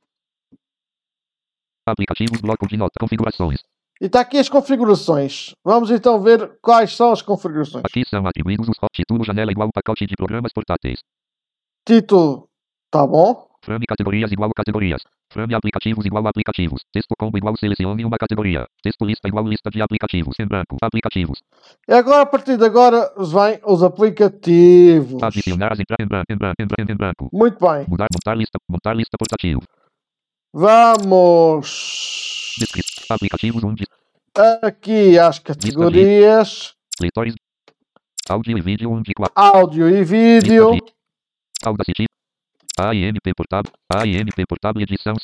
[1.87, 3.61] Aplicativos bloco de nota configurações.
[4.01, 5.55] E está aqui as configurações.
[5.65, 7.85] Vamos então ver quais são as configurações.
[7.85, 11.01] Aqui são atribuídos os título janela igual pacote de programas portáteis.
[11.87, 12.49] Título,
[12.91, 13.47] tá bom.
[13.65, 15.03] Frame categorias igual categorias.
[15.33, 16.83] Frame aplicativos igual aplicativos.
[16.93, 18.67] Texto combo igual selecione uma categoria.
[18.83, 20.39] Texto lista igual lista de aplicativos.
[20.39, 21.43] Em branco, aplicativos.
[21.89, 25.23] E agora, a partir de agora, vem os aplicativos.
[25.23, 27.29] Adicionar as em branco, em branco, em branco, em branco.
[27.33, 27.87] Muito bem.
[27.89, 29.61] Mudar, montar lista, montar lista portátil.
[30.53, 31.69] Vamos.
[32.59, 33.05] Descrição.
[33.11, 33.87] Aplicativos 1 de...
[34.63, 36.75] Aqui as categorias.
[37.01, 37.35] Leitores.
[38.29, 39.33] Áudio e vídeo 1 de 4.
[39.35, 40.79] Áudio e vídeo.
[41.65, 42.07] Audacity.
[42.79, 45.15] AIMP portátil, AIMP portátil edição.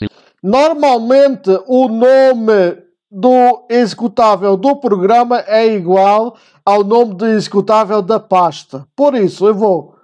[0.42, 8.86] Normalmente o nome do executável do programa é igual ao nome do executável da pasta.
[8.96, 9.96] Por isso eu vou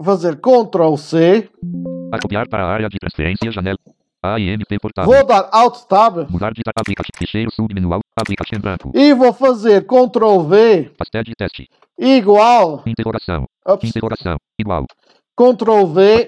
[0.00, 1.50] fazer Ctrl C,
[2.12, 3.78] A copiar para a área de transferência, janela.
[4.34, 5.12] AIMP portável.
[5.12, 7.16] vou dar Alt Tab Mudar de aplicativo.
[7.18, 7.90] Ficheiro submenu.
[8.18, 8.90] Aplicativo branco.
[8.94, 11.68] e vou fazer Ctrl V Pastel de teste.
[11.98, 13.44] igual, Interrogação.
[13.66, 14.36] ups, Interrogação.
[14.58, 14.84] Igual.
[15.36, 16.26] Ctrl V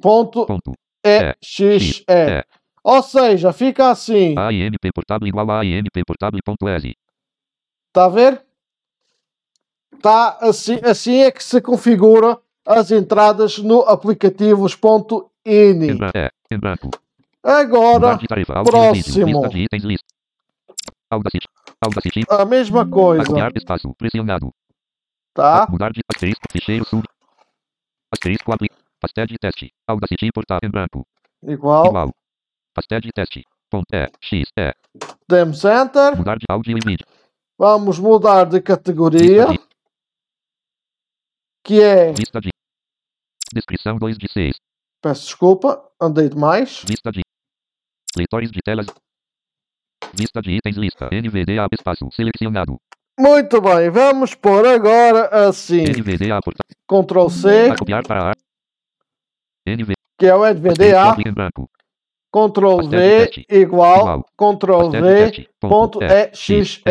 [0.00, 0.72] ponto Ponto.
[1.04, 2.04] E X E.
[2.12, 2.44] É.
[2.84, 6.94] Ou seja, fica assim, AIMP portável igual a AIMP portável.exe.
[7.92, 8.42] tá a ver?
[10.00, 15.88] Tá assim, assim é que se configura as entradas no aplicativos.ini.
[16.50, 16.90] Em branco.
[17.42, 18.18] Agora,
[18.64, 19.42] próximo.
[22.28, 23.94] A mesma coisa, espaço.
[23.96, 24.52] Pressionado.
[25.34, 25.66] tá?
[25.70, 26.42] Mudar de asterisco.
[26.52, 27.04] Ficheiro sub.
[28.12, 28.68] Asterisco apli.
[29.00, 29.72] Pastel de teste.
[29.88, 31.06] Audacity portável em branco.
[31.42, 32.14] Igual, Igual.
[32.74, 33.44] Pastel de teste.
[33.70, 34.10] Ponto E.
[34.20, 34.48] X.
[34.58, 34.74] E.
[35.28, 36.16] demos Enter.
[36.16, 37.06] Mudar de áudio e vídeo.
[37.58, 39.60] Vamos mudar de categoria, de.
[41.62, 42.50] que é, Lista de.
[43.52, 44.56] Descrição 2 de 6.
[45.02, 46.84] peço desculpa, andei demais.
[46.88, 47.22] Lista de.
[48.20, 48.86] Leitores de telas.
[50.14, 50.76] Lista de itens.
[50.76, 51.08] Lista.
[51.10, 52.06] NVDA espaço.
[52.12, 52.78] Selecionado.
[53.18, 56.74] Muito bem, vamos pôr agora assim, NVDA portável.
[56.86, 58.32] Ctrl C, copiar para.
[59.66, 59.92] NV.
[60.18, 61.16] que é o NVDA.
[62.32, 64.24] Ctrl V igual.
[64.36, 66.00] Ctrl V, ponto.
[66.02, 66.82] EXE.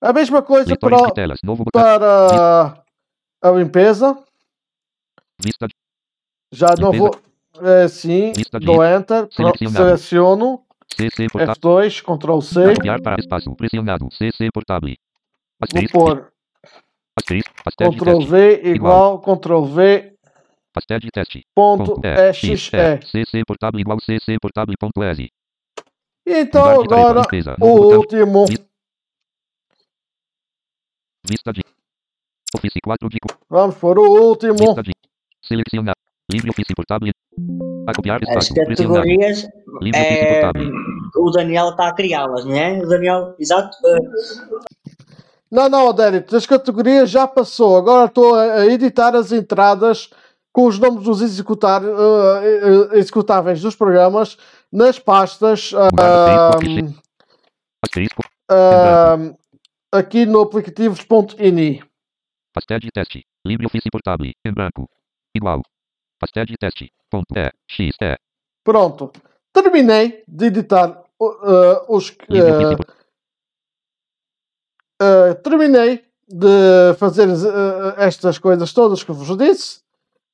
[0.00, 1.38] A mesma coisa para, telas.
[1.72, 2.84] Para
[3.42, 4.18] a limpeza.
[6.52, 7.10] Já não vou.
[7.64, 7.84] É
[8.36, 10.64] Lista de dou Enter, seleciono,
[10.96, 11.54] CC portável.
[11.54, 13.54] F2, Ctrl C, copiar para espaço.
[13.54, 14.08] Pressionado.
[14.10, 14.88] CC portável.
[14.90, 14.96] vou
[15.62, 15.98] Asterisco.
[15.98, 16.32] pôr.
[17.64, 18.24] Pastel de Ctrl.
[18.24, 20.12] V igual, Ctrl V,
[20.72, 21.46] Pastel de teste.
[21.54, 22.06] ponto Ponto.
[22.06, 22.56] EXE.
[22.56, 25.30] CC portável igual CC portável.exe.
[26.26, 28.44] Então Mudar de tarefa, agora o último.
[31.28, 31.62] Lista de.
[32.56, 33.18] Office 4 de.
[33.48, 34.54] Vamos pôr o último.
[34.58, 34.92] Lista de.
[35.42, 35.96] Selecionar.
[36.32, 37.12] LibreOffice portável.
[37.88, 38.48] A copiar As.
[38.48, 38.74] Pressionado.
[38.74, 39.48] categorias,
[39.94, 40.42] é,
[41.16, 42.78] o Daniel está a criá-las, não é?
[42.78, 43.76] O Daniel, exato.
[43.86, 43.98] eh,
[45.50, 47.76] Não, não, Adérito, as categorias já passou.
[47.76, 50.08] Agora estou a editar as entradas
[50.52, 54.36] com os nomes dos executar, eh, executáveis dos programas
[54.70, 55.72] nas pastas
[57.84, 58.22] Asterisco.
[58.50, 59.34] ahm,
[59.92, 61.82] aqui no aplicativos.ini.
[62.54, 63.24] Pastel de teste.
[63.46, 64.30] LibreOffice portável.
[64.46, 64.88] Em branco.
[65.34, 65.62] Igual.
[66.22, 66.92] Pastel de teste.
[67.10, 67.50] Ponto E.
[67.68, 67.96] X.
[68.00, 68.16] E.
[68.62, 69.10] Pronto.
[69.52, 72.10] Terminei de editar uh, os.
[72.30, 72.78] Uh,
[75.02, 77.26] uh, terminei de fazer
[77.96, 79.80] estas coisas todas que vos disse.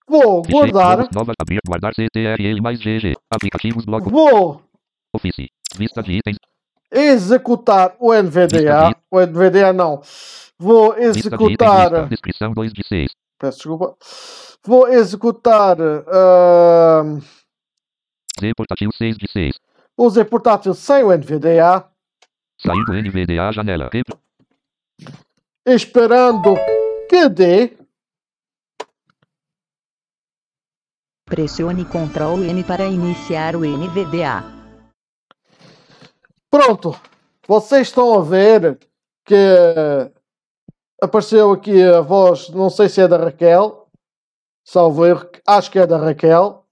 [0.06, 1.08] Vou guardar.
[1.14, 1.34] Novas.
[1.40, 1.58] Abrir.
[1.66, 3.14] Guardar CTRL mais GG.
[3.30, 3.86] Aplicativos.
[3.86, 4.10] Bloco.
[4.10, 4.62] Vou
[5.14, 5.48] Office.
[5.78, 6.36] Lista de itens.
[6.92, 8.90] executar o NVDA.
[8.90, 10.02] De- O NVDA não.
[10.58, 11.26] Vou Lista de itens.
[11.32, 12.08] executar.
[12.08, 13.10] Descrição 2 de 6.
[13.38, 13.96] Peço desculpa.
[14.64, 15.78] Vou executar.
[15.80, 17.20] Uh,
[18.40, 19.60] Z portátil 6 de 6.
[19.96, 21.88] o Z portátil sem o NVDA.
[22.60, 23.90] Sair do NVDA janela.
[25.64, 26.54] Esperando
[27.08, 27.76] que dê.
[31.24, 34.42] Pressione Ctrl N para iniciar o NVDA.
[36.50, 36.98] Pronto.
[37.46, 38.78] Vocês estão a ver
[39.24, 39.34] que
[41.00, 43.88] apareceu aqui a voz, não sei se é da Raquel,
[44.64, 46.64] salvo erro, acho que é da Raquel.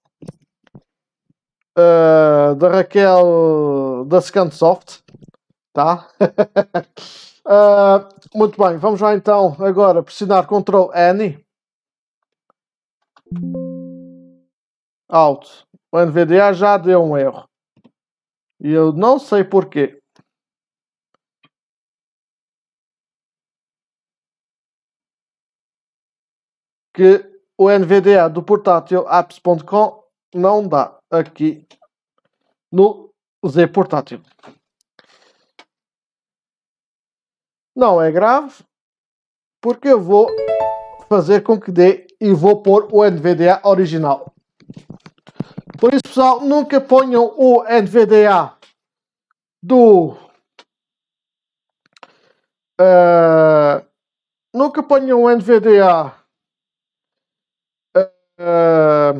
[1.78, 5.02] Uh, da Raquel da Scansoft,
[5.74, 6.08] tá?
[7.44, 11.44] Uh, muito bem, vamos lá então agora pressionar Ctrl N.
[15.08, 15.66] Alto.
[15.92, 17.48] O NVDA já deu um erro.
[18.60, 20.00] E eu não sei porquê.
[26.96, 27.22] Que
[27.58, 30.02] o NVDA do portátil apps.com
[30.34, 31.66] não dá aqui
[32.72, 33.12] no
[33.46, 34.22] Z portátil.
[37.76, 38.64] Não é grave,
[39.60, 40.28] porque eu vou
[41.08, 44.32] fazer com que dê e vou pôr o NVDA original.
[45.78, 48.56] Por isso, pessoal, nunca ponham o NVDA
[49.62, 50.16] do.
[52.80, 53.84] eh,
[54.54, 56.25] nunca ponham o NVDA.
[58.38, 59.12] Eh,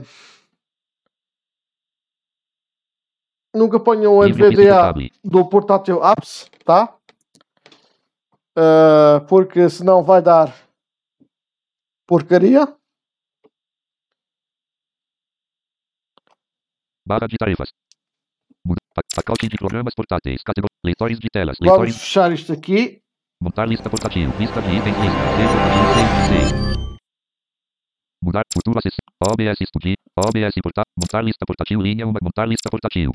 [3.55, 4.93] nunca ponham o NVDA
[5.25, 6.97] do portátil apps, tá?
[8.57, 10.55] Eh, porque senão vai dar
[12.07, 12.67] porcaria.
[17.07, 17.71] Barra de tarefas.
[19.14, 20.43] Pacote de programas portáteis.
[20.43, 20.71] Categor...
[20.85, 21.57] Leitores de telas.
[21.61, 23.03] Vamos fechar isto aqui.
[23.41, 24.31] Montar lista portátil.
[24.39, 24.97] Lista de itens.
[24.97, 25.17] Lista.
[26.33, 26.86] 6 de 6.
[28.23, 29.07] Mudar futuro acessível.
[29.23, 29.95] OBS Studio.
[30.17, 30.93] OBS portátil.
[30.99, 32.12] Montar lista portátil linha 1.
[32.23, 33.12] Montar lista portátil.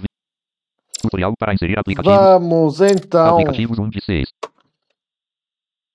[1.02, 2.16] Tutorial para inserir aplicativo.
[2.16, 3.34] Vamos então.
[3.36, 4.30] Aplicativos 1 de 6.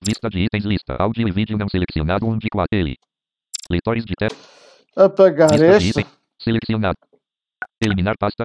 [0.03, 0.95] Vista de itens lista.
[0.99, 2.77] Áudio e vídeo não selecionado 1 de 4.
[2.77, 2.95] Ele.
[3.69, 4.35] Leitores de tela.
[4.95, 6.05] Apagar este.
[6.41, 6.97] Selecionado.
[7.81, 8.43] Eliminar pasta.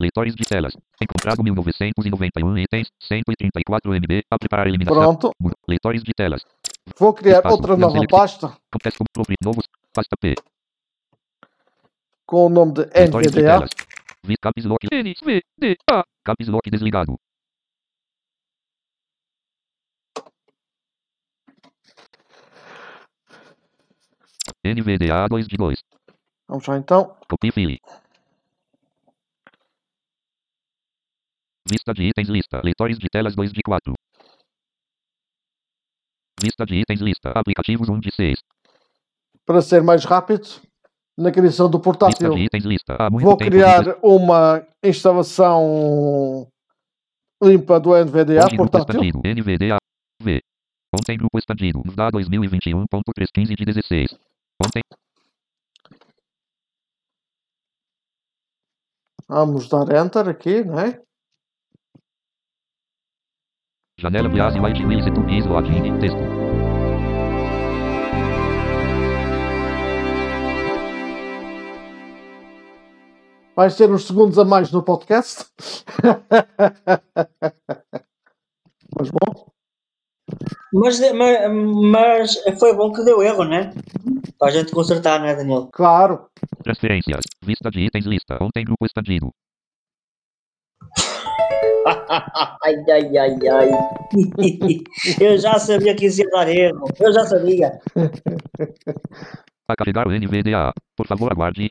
[0.00, 0.74] Leitores de telas.
[1.00, 2.88] Encontrado 1991 itens.
[3.00, 4.22] 134 MB.
[4.30, 5.16] Apre para eliminação.
[5.16, 5.32] Pronto.
[5.68, 6.42] Leitores de telas.
[6.98, 7.56] Vou criar Espaço.
[7.56, 9.04] outra nova pasta Contexto.
[9.44, 9.64] Novos.
[9.92, 10.34] Pasta P.
[12.24, 13.66] com o nome de NVDA.
[14.22, 14.86] Vi Caps Lock.
[14.92, 16.04] N, V, D, A.
[16.24, 17.18] Caps Lock desligado.
[24.64, 25.82] NVDA 2 de 2.
[26.46, 27.16] Vamos lá então.
[27.28, 27.80] Copy file.
[31.68, 32.60] Vista de itens lista.
[32.62, 33.92] Leitores de telas 2 de 4.
[36.40, 37.32] Vista de itens lista.
[37.34, 38.38] Aplicativos 1 de 6.
[39.50, 40.46] Para ser mais rápido,
[41.18, 42.30] na criação do portátil,
[43.20, 46.46] vou criar uma instalação
[47.42, 49.00] limpa do NVDA Hoje portátil.
[49.00, 49.78] NVDA.
[50.22, 50.40] V.
[50.94, 51.82] Ontem grupo expandido.
[51.84, 54.16] VDA 2021.315 de 16.
[54.64, 54.82] Ontem.
[59.28, 61.00] Vamos dar Enter aqui, né?
[63.98, 65.98] Janela Biase White e Tunis Login.
[65.98, 66.39] Texto.
[73.54, 75.44] Vai ser uns segundos a mais no podcast.
[78.98, 79.46] Mas bom,
[80.72, 81.48] Mas, mas,
[81.90, 83.72] mas foi bom que deu erro, né?
[84.38, 85.68] Para a gente consertar, né, Daniel?
[85.72, 86.28] claro.
[86.64, 87.24] Transferências.
[87.42, 88.36] Vista de itens lista.
[88.42, 89.30] Ontem grupo expandido.
[91.86, 93.70] ai, ai, ai, ai.
[95.20, 96.84] Eu já sabia que isso ia dar erro.
[96.98, 97.80] Eu já sabia.
[99.68, 100.72] A carregar o NVDA.
[100.96, 101.70] Por favor, aguarde.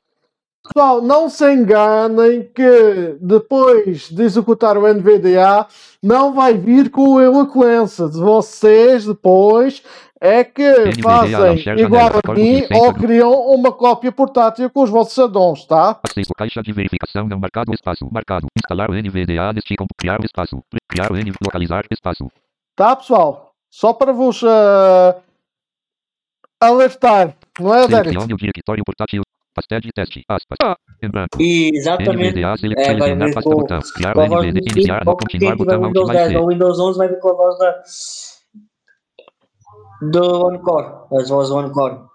[0.73, 5.67] Pessoal, não se enganem que depois de executar o NVDA
[6.01, 9.83] não vai vir com a eloquência de vocês depois
[10.21, 15.17] é que NVDA fazem igual a mim ou criam uma cópia portátil com os vossos
[15.17, 15.99] addons, tá?
[16.03, 18.07] Acesso caixa de verificação não marcado espaço.
[18.11, 18.47] Marcado.
[18.57, 19.53] Instalar o NVDA.
[19.97, 20.61] Criar espaço.
[20.87, 21.15] Criar o.
[21.43, 22.29] Localizar espaço.
[22.75, 23.51] Tá, pessoal?
[23.71, 25.15] Só para vos ah,
[26.59, 28.09] alertar, não é, Derek?
[28.09, 29.21] Selecione o diretório portátil.
[29.53, 30.23] Pastel de teste.
[30.29, 30.57] Aspas.
[30.63, 30.77] Ah.
[31.01, 31.37] Em branco.
[31.41, 32.29] Exatamente.
[32.39, 33.79] NVDA sele- É, vai vir com, botão.
[33.95, 34.61] Criar com o a voz NVDA.
[34.61, 35.05] do Iniciar.
[35.05, 35.81] Continuar botão.
[35.83, 36.37] Windows mais 10 C.
[36.37, 37.83] ou Windows 11 vai vir com a voz da,
[40.11, 40.87] do OneCore.
[41.19, 42.09] As vozes do OneCore.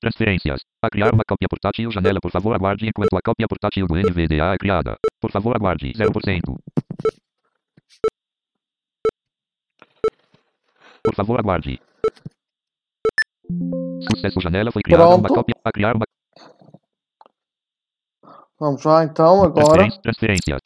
[0.00, 0.60] Transferências.
[0.82, 1.90] A criar uma cópia portátil.
[1.90, 2.20] Janela.
[2.20, 4.96] Por favor, aguarde enquanto a cópia portátil do NVDA é criada.
[5.20, 5.92] Por favor, aguarde.
[5.94, 6.58] 0%.
[11.02, 11.80] Por favor, aguarde.
[14.10, 14.40] Sucesso.
[14.40, 15.34] Janela foi criada uma Pronto.
[15.34, 15.54] cópia.
[15.64, 16.04] A criar uma
[18.58, 19.64] Vamos lá então, agora.
[19.64, 20.60] Transferência- Transferências.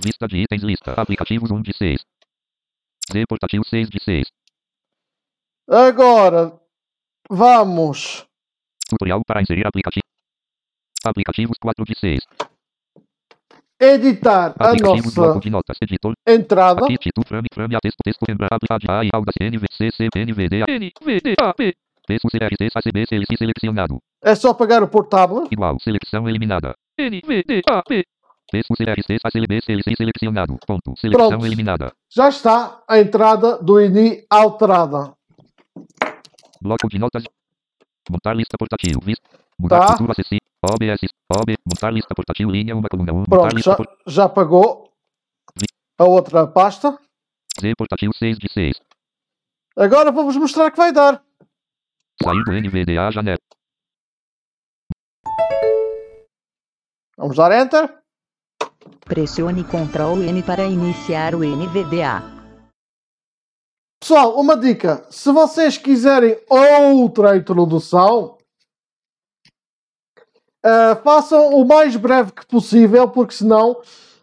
[0.00, 0.92] Vista de itens lista.
[1.00, 2.00] Aplicativos 1 de 6.
[3.12, 4.26] Z portátil 6 de 6.
[5.68, 6.58] Agora
[7.28, 8.26] vamos
[8.88, 10.02] Tutorial para inserir aplicativo.
[11.04, 12.20] Aplicativos 4 de 6.
[13.82, 15.76] Editar a nossa de notas.
[15.82, 16.14] Editor.
[16.26, 16.86] entrada.
[16.86, 17.26] Título.
[24.22, 25.48] É só pegar o portável.
[25.50, 26.74] Igual, seleção eliminada.
[26.98, 28.04] NVD, A, P.
[28.50, 30.58] Texto, CRC, ACB, CLC selecionado.
[30.66, 30.92] Ponto.
[30.98, 31.46] Seleção Pronto.
[31.46, 31.92] eliminada.
[32.14, 35.14] Já está a entrada do INI alterada.
[36.60, 37.24] Bloco de notas.
[38.10, 39.00] Montar lista portátil.
[39.02, 39.26] Vista.
[39.58, 39.92] Mudar Tá.
[39.92, 40.41] futuro acessível.
[40.64, 41.00] OBS.
[41.30, 41.54] OB.
[41.66, 42.50] Montar lista portátil.
[42.50, 43.16] Linha 1, coluna 1.
[43.16, 43.86] Montar Pronto, lista já, por...
[44.06, 44.92] já pagou
[45.98, 46.98] a outra pasta.
[47.60, 48.80] Z portátil 6 de 6.
[49.76, 51.22] Agora vou-vos mostrar que vai dar.
[52.22, 53.38] Sair do NVDA janela.
[57.16, 58.02] Vamos dar Enter.
[59.04, 62.22] Pressione Ctrl N para iniciar o NVDA.
[64.00, 65.06] Pessoal, uma dica.
[65.10, 68.38] Se vocês quiserem outra introdução,
[70.64, 73.80] ah, façam o mais breve que possível, porque senão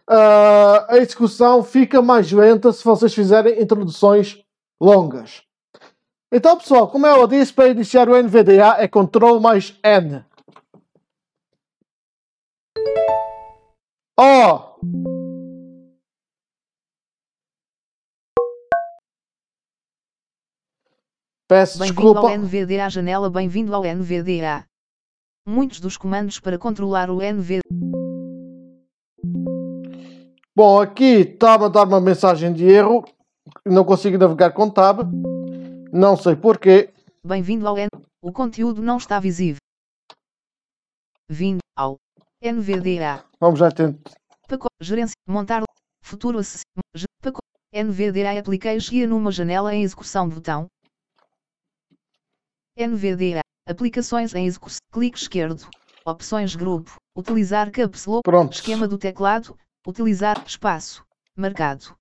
[0.08, 4.42] ah, a execução fica mais lenta se vocês fizerem introduções
[4.80, 5.42] longas.
[6.32, 10.24] Então, pessoal, como eu disse, para iniciar o NVDA é Ctrl mais N.
[14.18, 14.70] Oh!
[21.48, 22.38] Peço Bem-vindo ao desculpa.
[22.38, 24.69] NVDA janela Bem-vindo ao NVDA.
[25.46, 27.60] Muitos dos comandos para controlar o NVDA
[30.54, 33.02] Bom, aqui está a dar uma mensagem de erro.
[33.64, 35.00] Não consigo navegar com tab.
[35.92, 36.92] Não sei porquê.
[37.24, 37.88] Bem-vindo ao N.
[38.22, 39.58] O conteúdo não está visível.
[41.30, 41.96] Vindo ao
[42.42, 43.24] NVDA.
[43.40, 44.10] Vamos já tentar.
[44.46, 44.74] Pacote.
[44.82, 45.14] Gerência.
[45.26, 45.62] Montar.
[46.04, 46.62] Futuro acess-
[46.94, 47.40] ge- Pacote.
[47.72, 50.66] NVDA Application e numa janela em execução botão.
[52.76, 53.40] NVDA.
[53.70, 54.80] Aplicações em execução.
[54.92, 55.68] Clique esquerdo.
[56.04, 56.96] Opções grupo.
[57.16, 58.22] Utilizar caps lock.
[58.24, 58.54] Pronto.
[58.54, 59.56] Esquema do teclado.
[59.86, 61.04] Utilizar espaço.
[61.36, 61.94] Marcado.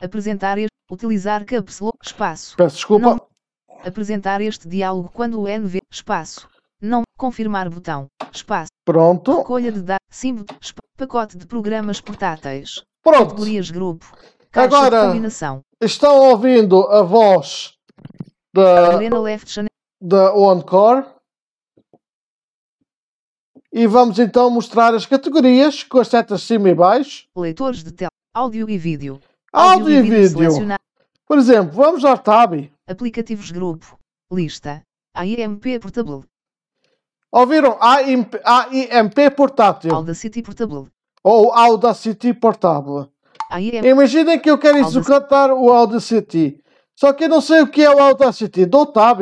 [0.00, 0.72] Apresentar este.
[0.90, 1.98] Utilizar caps lock.
[2.02, 2.56] Espaço.
[2.56, 3.06] Peço desculpa.
[3.10, 3.26] Não.
[3.84, 5.80] Apresentar este diálogo quando o NV.
[5.92, 6.48] Espaço.
[6.80, 7.02] Não.
[7.18, 8.06] Confirmar botão.
[8.32, 8.70] Espaço.
[8.82, 9.36] Pronto.
[9.36, 10.06] Recolha de dados.
[10.10, 10.46] Símbolo.
[10.96, 12.82] Pacote de programas portáteis.
[13.02, 13.28] Pronto.
[13.28, 14.10] Categorias grupo.
[14.50, 15.60] Caixa Agora-.
[15.82, 17.74] Estão ouvindo a voz
[18.54, 18.98] da,
[19.46, 19.71] Channel.
[20.02, 21.06] Da OneCore.
[23.72, 27.26] E vamos então mostrar as categorias com as setas cima e baixo.
[27.36, 28.10] Leitores de tela.
[28.34, 29.20] Áudio e vídeo.
[29.52, 30.76] Áudio e vídeo.
[31.26, 32.70] Por exemplo, vamos ao Tab.
[32.86, 33.98] Aplicativos grupo.
[34.30, 34.82] Lista.
[35.14, 36.24] AIMP Portable.
[37.30, 40.90] Ouviram AIMP, AIMP portátil Audacity Portable.
[41.22, 43.08] ou Audacity portátil.
[43.50, 43.86] AIMP.
[43.86, 44.98] Imaginem que eu quero Audacity.
[44.98, 46.62] executar o Audacity.
[46.94, 48.66] Só que eu não sei o que é o Audacity.
[48.66, 49.20] Dou Tab.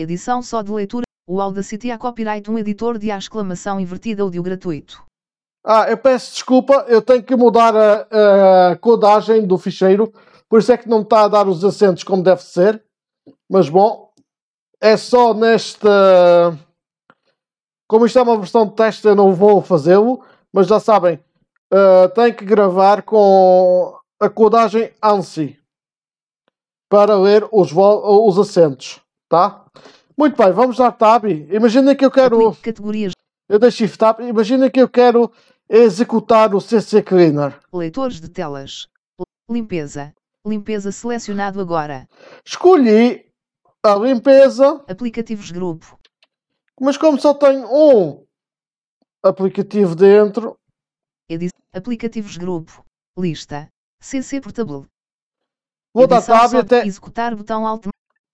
[0.00, 1.04] Edição só de leitura.
[1.28, 5.04] O Audacity há copyright um editor de A exclamação invertida ou de o gratuito.
[5.62, 10.10] Ah, eu peço desculpa, eu tenho que mudar a, a codagem do ficheiro,
[10.48, 12.82] por isso é que não está a dar os acentos como deve ser.
[13.46, 14.10] Mas bom,
[14.80, 16.58] é só nesta.
[17.86, 21.22] Como isto é uma versão de teste, eu não vou fazê-lo, mas já sabem,
[21.70, 25.60] ah, tenho que gravar com a codagem ANSI
[26.88, 28.98] para ler os, os acentos,
[29.28, 29.66] tá?
[30.20, 31.24] Muito bem, vamos dar tab.
[31.24, 32.54] Imaginem que eu quero.
[32.56, 33.14] Categorias.
[33.48, 34.20] Eu dei Shift Tab.
[34.20, 35.32] Imagina que eu quero
[35.66, 37.58] executar o CC Cleaner.
[37.72, 38.86] Leitores de telas.
[39.50, 40.14] Limpeza.
[40.46, 42.06] Limpeza selecionado agora.
[42.44, 43.32] Escolhi
[43.82, 45.98] a limpeza, Aplicativos grupo.
[46.78, 48.26] mas como só tenho um
[49.22, 50.54] aplicativo dentro,
[51.30, 52.84] Edi aplicativos grupo.
[53.18, 53.70] Lista.
[53.98, 54.86] CC Portable.
[55.94, 56.86] vou dar Edição Tab até.
[56.86, 57.86] Executar botão Alt.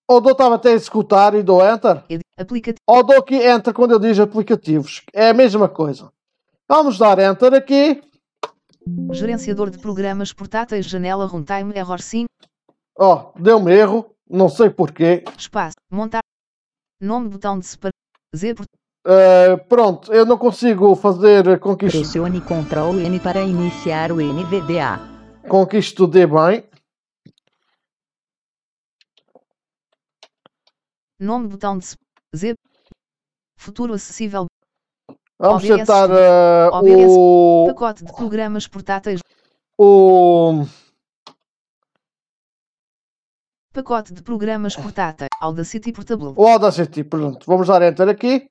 [0.09, 2.03] Ou dou Tab até executar e dou Enter.
[2.39, 2.79] Aplicativo.
[2.87, 5.03] Ou dou aqui Enter quando eu digo aplicativos.
[5.13, 6.13] É a mesma coisa.
[6.69, 8.03] Vamos dar Enter aqui.
[9.13, 10.87] Gerenciador de programas portáteis.
[10.87, 12.27] Janela Runtime Error 5.
[12.99, 14.15] Ó, deu-me erro.
[14.29, 15.25] Não sei porquê.
[15.37, 15.75] Espaço.
[15.91, 16.21] Montar.
[17.01, 17.93] Nome botão de separar.
[18.35, 18.55] Z.
[18.55, 18.65] por-
[19.09, 24.17] Uh, pronto, eu não consigo fazer com que isto, Pressione Ctrl N para iniciar o
[24.21, 24.99] NVDA.
[25.49, 26.65] com que isto dê bem.
[31.19, 31.87] Nome botão de
[32.35, 32.55] Z.
[33.59, 34.47] Futuro acessível.
[35.39, 39.21] Vamos OBS, tentar uh, OBS, o, Pacote de programas portáteis.
[39.79, 40.65] o.
[43.73, 45.29] Pacote de programas portáteis.
[45.41, 46.35] Audacity Portable.
[46.37, 47.45] O Audacity, pronto.
[47.47, 48.49] Vamos dar Enter aqui.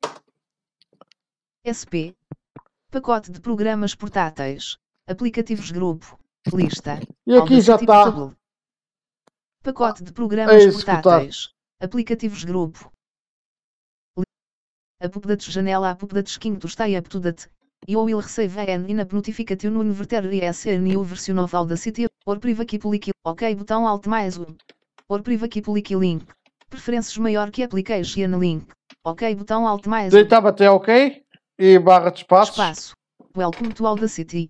[1.65, 2.15] SP.
[2.91, 4.77] Pacote de programas portáteis.
[5.07, 6.19] Aplicativos grupo.
[6.53, 6.99] Lista.
[7.25, 8.03] E aqui já Audacity está.
[8.03, 8.37] Portable.
[9.63, 11.01] Pacote de programas executar.
[11.01, 11.54] portáteis.
[11.81, 12.89] Aplicativos grupo.
[15.03, 17.49] Updates janela Updates quinto está up to date.
[17.85, 22.39] You will receive an in-app notification when there is a new version of Audacity or
[22.39, 23.11] private public.
[23.25, 24.55] Ok botão Alt mais um.
[25.09, 26.25] Or private public link.
[26.69, 28.65] Preferências maior que application link.
[29.03, 30.15] Ok botão Alt mais um.
[30.17, 31.23] Deitava até OK.
[31.59, 32.55] E barra de espaços.
[32.55, 32.93] Espaço.
[33.35, 34.49] Welcome to Audacity.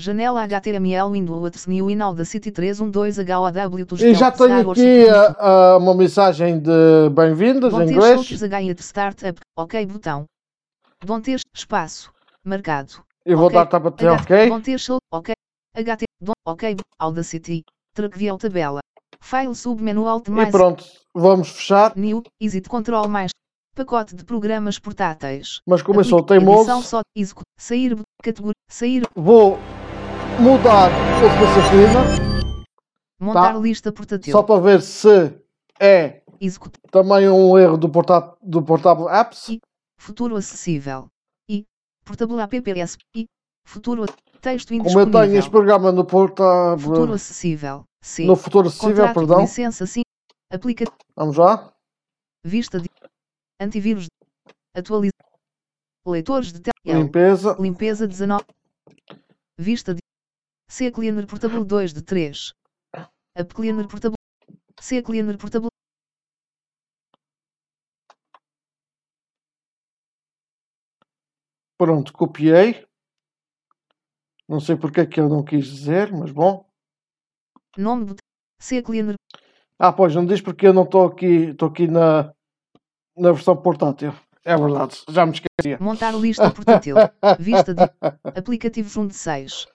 [0.00, 5.94] Janela HTML Windows New in Audacity 312 HOW to E já tenho aqui uh, uma
[5.94, 8.26] mensagem de bem-vindas em inglês.
[8.80, 9.38] Startup.
[9.58, 10.24] Ok botão.
[11.04, 11.42] Dontes.
[11.54, 12.10] Espaço.
[12.44, 12.94] Marcado.
[13.26, 14.48] Eu vou dar tab até OK.
[14.48, 14.88] Dontes.
[15.12, 15.34] Ok.
[15.76, 16.04] HT.
[16.46, 16.76] Ok.
[16.98, 17.62] Audacity.
[17.94, 18.80] Trackview tabela.
[19.20, 20.50] File submenu Alt E mais.
[20.50, 20.82] pronto,
[21.14, 21.92] vamos fechar.
[21.94, 22.22] New.
[22.40, 23.30] Exit Control mais.
[23.76, 25.60] Pacote de programas portáteis.
[25.66, 27.00] Mas Aplica- teimoso, Edição só.
[27.14, 27.96] Execu- Sair.
[28.22, 28.54] Categoria.
[28.70, 29.02] Sair.
[29.14, 29.58] vou
[30.40, 32.20] mudar CC Cleaner
[33.20, 33.58] Montar Tá.
[33.58, 34.32] lista portátil.
[34.32, 35.34] só para ver se
[35.78, 36.80] é Executar.
[36.90, 39.58] também um erro do, portá do Portable Apps.
[39.98, 41.08] Futuro acessível.
[41.48, 41.66] E.
[42.04, 42.96] Portable APPS.
[43.14, 43.26] E.
[43.66, 44.06] Futuro.
[44.40, 45.20] Texto Como eu indisponível.
[45.20, 47.12] tenho este programa no Futuro Portable.
[47.14, 47.84] acessível.
[48.02, 48.24] C.
[48.24, 49.40] No futuro acessível, Contrato perdão.
[49.42, 50.00] licença sim.
[50.50, 50.86] Aplica.
[51.14, 51.70] Vamos lá.
[52.42, 52.88] Vista de.
[53.60, 54.06] Antivírus.
[54.74, 55.12] Atualiza.
[56.06, 56.98] Leitores de tela.
[56.98, 57.54] Limpeza.
[57.60, 58.42] Limpeza 19.
[59.58, 60.00] Vista de.
[60.70, 62.54] C Cleaner Portable 2 de 3.
[63.36, 64.14] Up Cleaner Portable.
[64.80, 65.68] C Cleaner Portable.
[71.76, 72.86] Pronto, copiei.
[74.48, 76.64] Não sei porque é que eu não quis dizer, mas bom.
[77.76, 78.14] Nome do.
[78.60, 79.16] C Cleaner.
[79.76, 82.32] Ah, pois, não diz porque eu não estou aqui, estou aqui na,
[83.16, 84.14] na versão portátil.
[84.44, 85.78] É verdade, já me esquecia.
[85.80, 86.94] Montar lista portátil.
[87.40, 87.82] Vista de
[88.38, 89.66] aplicativos 1 de 6.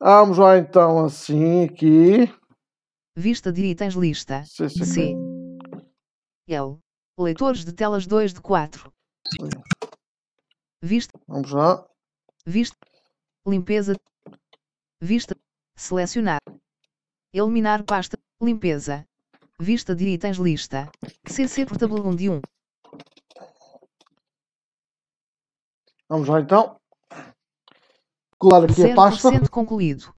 [0.00, 2.32] Vamos lá então assim aqui.
[3.16, 4.44] Vista de itens lista.
[4.46, 4.84] Sim, sim.
[4.84, 5.14] C.
[6.46, 6.78] L.
[7.18, 8.92] Leitores de telas 2 de 4.
[10.80, 11.18] Vista.
[11.26, 11.84] Vamos lá.
[12.46, 12.76] Vista.
[13.44, 13.96] Limpeza.
[15.02, 15.36] Vista.
[15.76, 16.38] Selecionar.
[17.34, 18.16] Eliminar pasta.
[18.40, 19.04] Limpeza.
[19.58, 20.88] Vista de itens lista.
[21.26, 22.40] CC Portable 1 de 1.
[26.08, 26.80] Vamos lá então.
[28.38, 29.30] Colar aqui a pasta.
[29.30, 30.14] 0% concluído.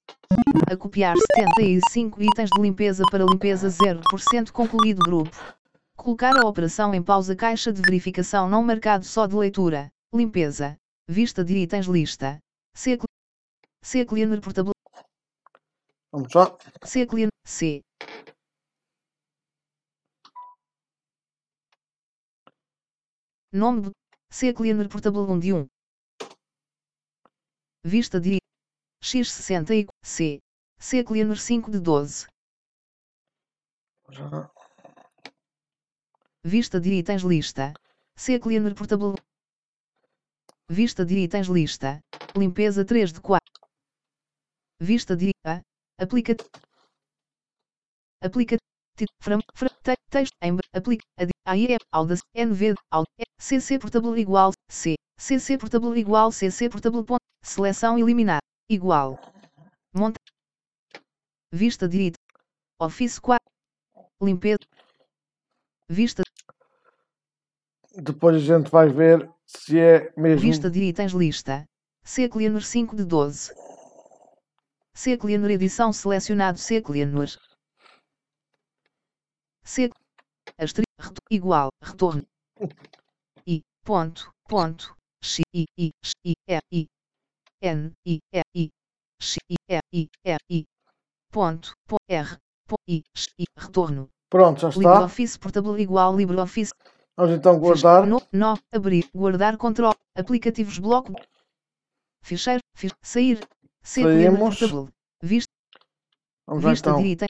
[0.70, 5.34] A copiar 75 itens de limpeza para limpeza 0% concluído grupo.
[5.96, 9.90] Colocar a operação em pausa caixa de verificação não marcado só de leitura.
[10.14, 10.76] Limpeza.
[11.08, 12.38] Vista de itens lista.
[12.76, 12.98] C.
[13.82, 14.72] C Cleaner Portable.
[16.12, 16.56] Vamos lá.
[16.84, 17.30] C Cleaner.
[17.46, 17.80] C.
[23.50, 23.90] Nome do
[24.30, 25.66] C Cleaner Portable 1 de 1.
[27.84, 28.38] Vista de
[29.02, 30.38] X60 e C.
[30.78, 32.26] C Cleaner 5 de 12.
[34.04, 34.50] Vamos lá.
[36.44, 37.72] Vista de itens lista.
[38.16, 39.14] C Cleaner Portable.
[40.68, 42.00] Vista de itens lista.
[42.36, 43.40] Limpeza 3 de 4.
[44.78, 45.62] Vista de A.
[45.98, 46.34] Aplica.
[48.22, 48.56] Aplica.
[49.22, 53.06] From, from, te, texto em aplica ad, AE Audas NV Aud
[53.38, 59.18] CC Portable igual C CC Portable igual CC Portable ponto seleção eliminar igual
[59.94, 60.18] monta
[61.52, 62.16] vista de it
[62.80, 63.40] Office 4
[64.22, 64.58] limpeza
[65.88, 66.22] vista
[67.96, 70.40] Depois a gente vai ver se é mesmo.
[70.40, 71.64] Vista de itens lista.
[72.04, 73.52] C Cleaner 5 de 12.
[74.94, 76.80] C Cleaner edição selecionado C
[79.72, 79.88] C
[80.64, 82.24] astri, reto- igual retorno.
[83.46, 83.56] I
[83.86, 84.84] ponto ponto
[85.22, 86.86] X I I X I E I
[87.62, 88.64] N I E I
[89.20, 90.64] X I E I E I
[91.32, 92.28] ponto po- R
[92.68, 94.08] po- I X I retorno.
[94.28, 94.80] Pronto, já está.
[94.80, 96.72] LibreOffice Portable igual LibreOffice
[97.16, 98.06] Vamos então guardar.
[98.06, 101.12] no, no, abrir, guardar control, aplicativos bloco,
[102.24, 103.38] ficheiro, fi, sair,
[103.82, 104.38] C Saímos.
[104.58, 104.92] portable,
[105.22, 105.52] vista,
[106.46, 107.02] Vamos vista então.
[107.02, 107.28] de item,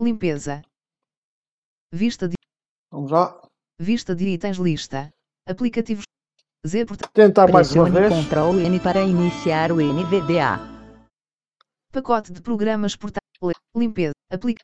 [0.00, 0.62] limpeza,
[1.92, 2.34] vista de,
[2.92, 3.40] Vamos lá.
[3.80, 5.10] vista de itens lista,
[5.48, 6.04] aplicativos,
[6.66, 8.12] Z porta, Tentar mais uma vez.
[8.26, 10.58] Ctrl N para iniciar o NVDA.
[11.92, 14.62] pacote de programas portátil, limpeza, aplica,